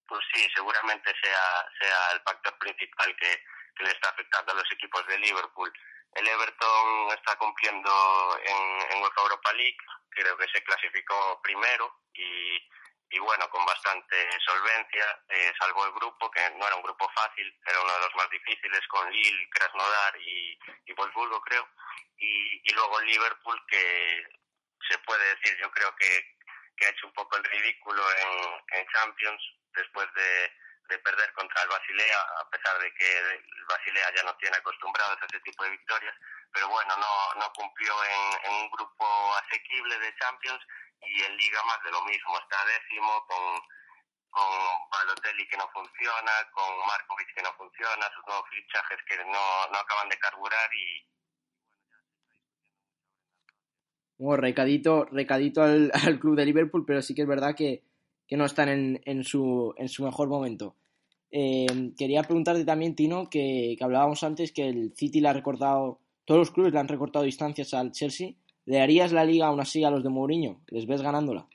Pues 0.07 0.21
sí, 0.33 0.41
seguramente 0.55 1.11
sea, 1.21 1.65
sea 1.81 2.15
el 2.15 2.21
factor 2.21 2.57
principal 2.59 3.15
que, 3.19 3.31
que 3.75 3.83
le 3.83 3.91
está 3.91 4.09
afectando 4.09 4.53
a 4.53 4.55
los 4.55 4.71
equipos 4.71 5.05
de 5.07 5.19
Liverpool. 5.19 5.71
El 6.13 6.27
Everton 6.27 7.17
está 7.17 7.35
cumpliendo 7.37 7.91
en, 8.39 8.97
en 8.97 9.03
Europa 9.03 9.51
League, 9.53 9.77
creo 10.11 10.37
que 10.37 10.47
se 10.47 10.63
clasificó 10.63 11.41
primero 11.43 11.91
y, 12.13 12.61
y 13.15 13.19
bueno, 13.19 13.49
con 13.49 13.65
bastante 13.65 14.27
solvencia, 14.45 15.23
eh, 15.29 15.53
el 15.57 15.91
grupo, 15.93 16.29
que 16.31 16.49
no 16.49 16.67
era 16.67 16.75
un 16.75 16.83
grupo 16.83 17.09
fácil, 17.15 17.47
era 17.65 17.81
uno 17.81 17.93
de 17.93 17.99
los 18.01 18.15
más 18.15 18.29
difíciles, 18.29 18.85
con 18.89 19.09
Lille, 19.09 19.49
Krasnodar 19.51 20.17
y, 20.17 20.59
y 20.85 20.93
Wolfsburgo, 20.93 21.39
creo. 21.43 21.65
Y, 22.17 22.61
y 22.69 22.73
luego 22.73 22.99
Liverpool, 22.99 23.65
que 23.69 24.21
se 24.89 24.97
puede 24.99 25.33
decir, 25.33 25.57
yo 25.61 25.71
creo 25.71 25.95
que, 25.95 26.35
que 26.75 26.85
ha 26.85 26.89
hecho 26.89 27.07
un 27.07 27.13
poco 27.13 27.37
el 27.37 27.43
ridículo 27.45 28.03
en, 28.19 28.79
en 28.79 28.87
Champions 28.87 29.41
después 29.73 30.13
de, 30.13 30.51
de 30.89 30.99
perder 30.99 31.31
contra 31.31 31.61
el 31.61 31.69
Basilea, 31.69 32.19
a 32.41 32.49
pesar 32.49 32.77
de 32.79 32.93
que 32.95 33.17
el 33.17 33.65
Basilea 33.69 34.13
ya 34.13 34.23
no 34.23 34.35
tiene 34.35 34.57
acostumbrados 34.57 35.21
a 35.21 35.25
ese 35.25 35.39
tipo 35.39 35.63
de 35.63 35.69
victorias, 35.69 36.15
pero 36.51 36.67
bueno, 36.67 36.97
no, 36.97 37.39
no 37.39 37.53
cumplió 37.53 37.93
en, 38.03 38.45
en 38.45 38.51
un 38.51 38.71
grupo 38.71 39.35
asequible 39.37 39.99
de 39.99 40.15
Champions 40.17 40.61
y 41.01 41.21
en 41.21 41.37
Liga 41.37 41.59
más 41.65 41.83
de 41.83 41.91
lo 41.91 42.03
mismo, 42.05 42.37
está 42.39 42.57
décimo 42.65 43.11
con, 43.27 43.43
con 44.29 44.49
Balotelli 44.91 45.47
que 45.47 45.57
no 45.57 45.67
funciona, 45.73 46.31
con 46.51 46.69
Markovic 46.87 47.33
que 47.35 47.43
no 47.43 47.53
funciona, 47.57 48.11
sus 48.15 48.25
nuevos 48.27 48.45
fichajes 48.49 48.99
que 49.07 49.17
no, 49.25 49.45
no 49.71 49.77
acaban 49.77 50.09
de 50.09 50.19
carburar 50.19 50.69
y, 50.73 51.05
bueno, 54.17 54.41
recadito, 54.41 55.05
recadito 55.05 55.61
al, 55.61 55.91
al, 56.05 56.19
club 56.19 56.35
de 56.35 56.45
Liverpool, 56.45 56.85
pero 56.85 57.01
sí 57.01 57.13
que 57.13 57.23
es 57.23 57.27
verdad 57.27 57.55
que, 57.55 57.83
que 58.27 58.37
no 58.37 58.45
están 58.45 58.69
en, 58.69 59.01
en, 59.05 59.23
su, 59.23 59.73
en 59.77 59.89
su 59.89 60.03
mejor 60.03 60.29
momento. 60.29 60.75
Eh, 61.31 61.91
quería 61.97 62.23
preguntarte 62.23 62.63
también, 62.63 62.95
Tino, 62.95 63.29
que, 63.29 63.75
que, 63.77 63.83
hablábamos 63.83 64.23
antes 64.23 64.51
que 64.53 64.69
el 64.69 64.93
City 64.95 65.19
le 65.19 65.29
ha 65.29 65.33
recortado, 65.33 65.99
todos 66.23 66.39
los 66.39 66.51
clubes 66.51 66.71
le 66.71 66.79
han 66.79 66.87
recortado 66.87 67.25
distancias 67.25 67.73
al 67.73 67.91
Chelsea. 67.91 68.33
¿Le 68.65 68.81
harías 68.81 69.11
la 69.11 69.23
liga 69.23 69.47
aún 69.47 69.59
así 69.61 69.83
a 69.83 69.91
los 69.91 70.03
de 70.03 70.09
Mourinho? 70.09 70.63
¿Les 70.67 70.87
ves 70.87 71.01
ganándola? 71.01 71.47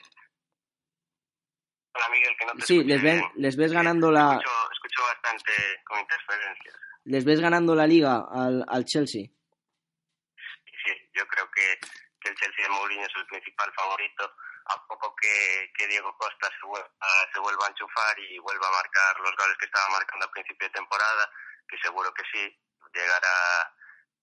Hola 1.94 2.08
Miguel, 2.10 2.36
que 2.38 2.46
no 2.46 2.52
te 2.52 2.62
Sí, 2.62 2.84
les, 2.84 3.02
ven, 3.02 3.20
les 3.34 3.56
ves 3.56 3.72
ganando 3.72 4.12
la... 4.12 4.38
Escucho, 4.38 4.72
escucho, 4.72 5.02
bastante 5.02 5.52
con 5.84 5.98
interferencias. 5.98 6.76
¿Les 7.04 7.24
ves 7.24 7.40
ganando 7.40 7.74
la 7.74 7.86
liga 7.86 8.26
al, 8.30 8.64
al 8.68 8.84
Chelsea? 8.84 9.22
Sí, 9.26 10.92
yo 11.12 11.26
creo 11.26 11.50
que, 11.50 11.78
que 12.20 12.28
el 12.30 12.36
Chelsea 12.36 12.64
de 12.64 12.70
Mourinho 12.70 13.02
es 13.02 13.16
el 13.16 13.26
principal 13.26 13.72
favorito 13.74 14.32
a 14.66 14.86
poco 14.86 15.14
que, 15.16 15.72
que 15.76 15.88
Diego 15.88 16.14
Costa 16.16 16.48
se 16.48 16.66
vuelva, 16.66 16.88
se 17.32 17.40
vuelva 17.40 17.66
a 17.66 17.70
enchufar 17.70 18.18
y 18.20 18.38
vuelva 18.38 18.68
a 18.68 18.72
marcar 18.72 19.18
los 19.20 19.34
goles 19.36 19.56
que 19.58 19.66
estaba 19.66 19.88
marcando 19.90 20.26
a 20.26 20.30
principio 20.30 20.68
de 20.68 20.74
temporada, 20.74 21.28
que 21.66 21.76
seguro 21.78 22.12
que 22.14 22.22
sí, 22.30 22.56
llegará, 22.94 23.74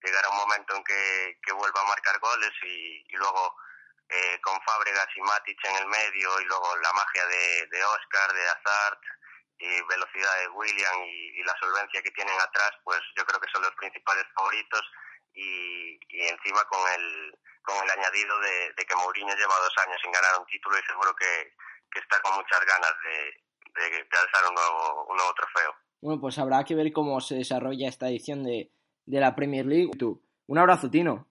llegará 0.04 0.30
un 0.30 0.38
momento 0.38 0.76
en 0.76 0.84
que, 0.84 1.40
que 1.44 1.54
vuelva 1.54 1.82
a 1.82 1.88
marcar 1.88 2.20
goles 2.20 2.52
y, 2.64 3.04
luego 3.16 3.56
eh, 4.10 4.40
con 4.42 4.60
Fábregas 4.62 5.08
y 5.16 5.22
Matic 5.22 5.66
en 5.66 5.76
el 5.78 5.88
medio 5.88 6.42
y 6.42 6.46
luego 6.46 6.76
la 6.78 6.94
magia 6.94 7.26
de, 7.26 7.68
de 7.68 7.84
Oscar, 7.84 8.34
de 8.34 8.50
Hazard 8.50 9.00
y 9.60 9.82
velocidad 9.84 10.40
de 10.40 10.48
William 10.50 11.04
y, 11.04 11.44
la 11.44 11.58
solvencia 11.60 12.02
que 12.02 12.12
tienen 12.12 12.38
atrás, 12.42 12.72
pues 12.84 13.00
yo 13.16 13.26
creo 13.26 13.40
que 13.40 13.50
son 13.50 13.62
los 13.62 13.74
principales 13.76 14.26
favoritos 14.36 14.82
y, 15.34 15.98
y 16.10 16.28
encima 16.28 16.62
con 16.66 16.82
el 16.92 17.40
con 17.64 17.76
el 17.84 17.92
añadido 17.92 18.40
de, 18.40 18.74
de, 18.76 18.86
que 18.86 18.96
Mourinho 18.96 19.36
lleva 19.36 19.60
dos 19.60 19.74
años 19.86 19.98
sin 20.02 20.12
ganar 20.12 20.40
un 20.40 20.46
título 20.48 20.78
y 20.80 20.84
seguro 20.84 21.14
que, 21.16 21.54
que 21.92 22.00
está 22.00 22.22
con 22.22 22.36
muchas 22.36 22.60
ganas 22.66 22.94
de, 23.04 23.82
de, 23.82 23.90
de, 24.04 24.18
alzar 24.18 24.50
un 24.50 24.56
nuevo, 24.56 25.06
un 25.06 25.18
nuevo 25.18 25.34
trofeo. 25.34 25.76
Bueno, 26.02 26.22
pues 26.22 26.38
habrá 26.40 26.64
que 26.64 26.76
ver 26.76 26.94
cómo 26.94 27.20
se 27.20 27.36
desarrolla 27.36 27.90
esta 27.90 28.08
edición 28.08 28.44
de, 28.44 28.72
de 29.08 29.20
la 29.20 29.34
Premier 29.34 29.66
League. 29.66 29.92
Un 30.50 30.58
abrazo, 30.58 30.90
Tino. 30.90 31.26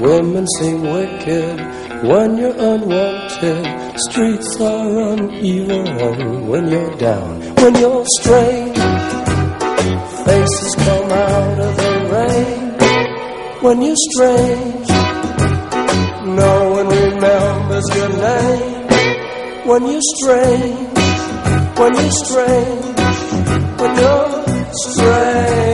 Women 0.00 0.46
seem 0.58 0.82
wicked 0.82 1.60
when 2.02 2.36
you're 2.36 2.56
unwanted. 2.56 3.66
Streets 4.08 4.60
are 4.60 5.12
uneven 5.12 6.48
when 6.48 6.68
you're 6.68 6.96
down. 6.96 7.40
When 7.56 7.74
you're 7.76 8.04
strange, 8.20 8.76
faces 10.26 10.74
come 10.76 11.10
out 11.12 11.58
of 11.60 11.76
the 11.76 11.92
rain. 12.14 12.74
When 13.62 13.82
you're 13.82 14.02
strange, 14.10 14.88
no 16.36 16.70
one 16.70 16.88
remembers 16.88 17.84
your 17.94 18.08
name. 18.08 18.88
When 19.66 19.86
you're 19.86 20.08
strange, 20.16 20.98
when 21.78 21.94
you're 21.94 22.10
strange, 22.10 23.00
when 23.80 23.96
you're 23.96 24.44
strange. 24.72 25.73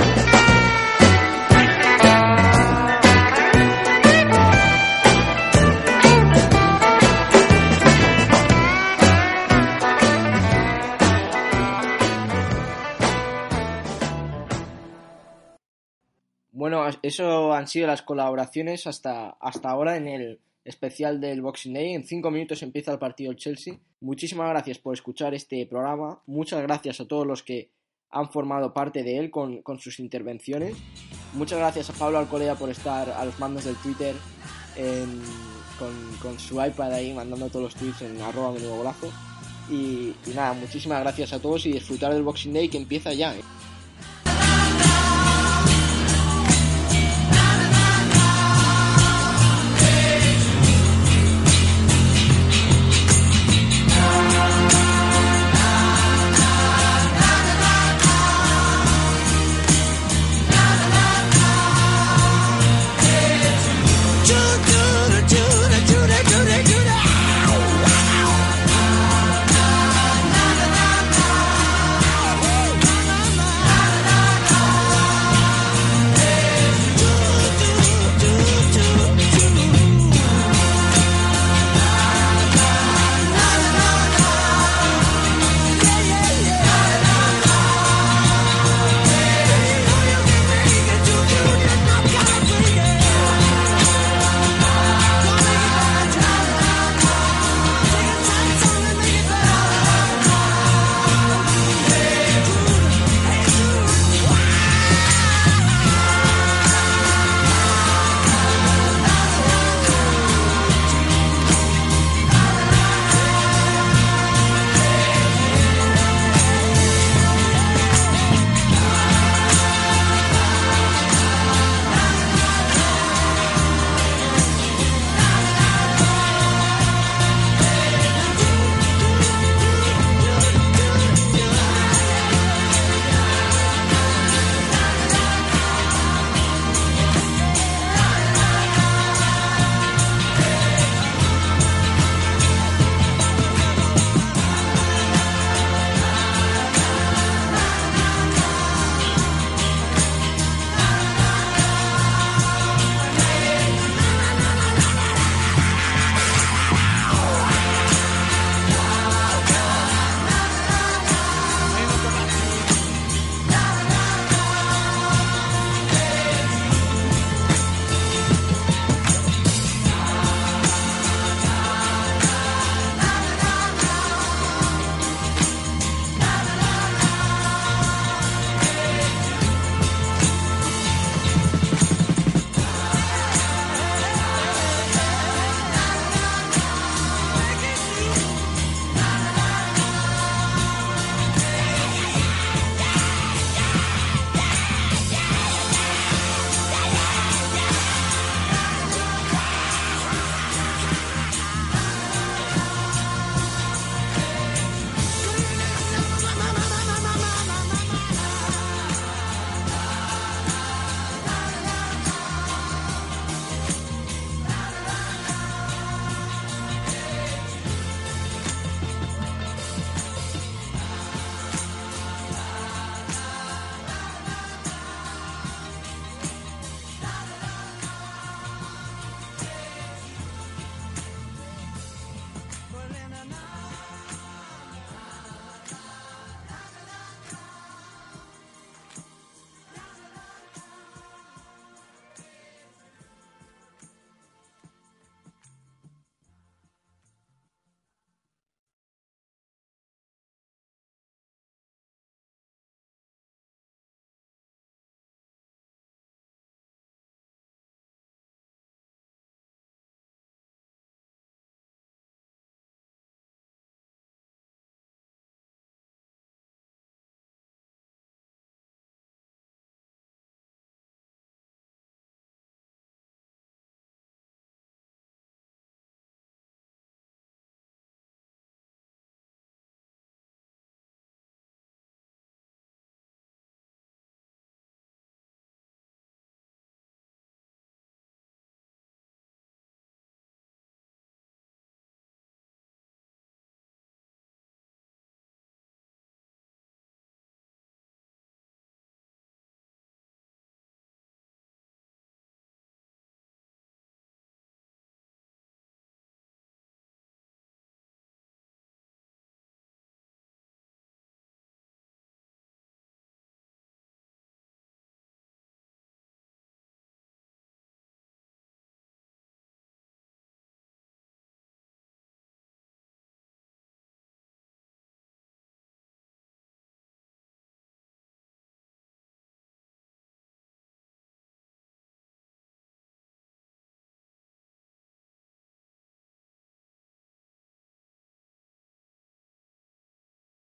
Bueno, 16.61 16.85
eso 17.01 17.53
han 17.53 17.67
sido 17.67 17.87
las 17.87 18.03
colaboraciones 18.03 18.85
hasta, 18.85 19.31
hasta 19.41 19.71
ahora 19.71 19.97
en 19.97 20.07
el 20.07 20.39
especial 20.63 21.19
del 21.19 21.41
Boxing 21.41 21.73
Day. 21.73 21.95
En 21.95 22.03
cinco 22.03 22.29
minutos 22.29 22.61
empieza 22.61 22.91
el 22.91 22.99
partido 22.99 23.31
del 23.31 23.39
Chelsea. 23.39 23.79
Muchísimas 23.99 24.47
gracias 24.47 24.77
por 24.77 24.93
escuchar 24.93 25.33
este 25.33 25.65
programa. 25.65 26.21
Muchas 26.27 26.61
gracias 26.61 27.01
a 27.01 27.07
todos 27.07 27.25
los 27.25 27.41
que 27.41 27.71
han 28.11 28.31
formado 28.31 28.75
parte 28.75 29.01
de 29.01 29.17
él 29.17 29.31
con, 29.31 29.63
con 29.63 29.79
sus 29.79 29.99
intervenciones. 29.99 30.77
Muchas 31.33 31.57
gracias 31.57 31.89
a 31.89 31.93
Pablo 31.93 32.19
Alcolea 32.19 32.53
por 32.53 32.69
estar 32.69 33.09
a 33.09 33.25
los 33.25 33.39
mandos 33.39 33.65
del 33.65 33.75
Twitter 33.77 34.13
con, 35.79 35.99
con, 36.21 36.37
su 36.37 36.63
iPad 36.63 36.93
ahí 36.93 37.11
mandando 37.11 37.49
todos 37.49 37.63
los 37.63 37.75
tweets 37.75 38.03
en 38.03 38.21
arroba 38.21 38.51
menudo 38.51 38.75
golazo. 38.75 39.11
Y, 39.67 40.13
y 40.27 40.33
nada, 40.35 40.53
muchísimas 40.53 40.99
gracias 40.99 41.33
a 41.33 41.39
todos 41.39 41.65
y 41.65 41.71
disfrutar 41.71 42.13
del 42.13 42.21
Boxing 42.21 42.53
Day 42.53 42.69
que 42.69 42.77
empieza 42.77 43.13
ya. 43.13 43.35
¿eh? 43.35 43.41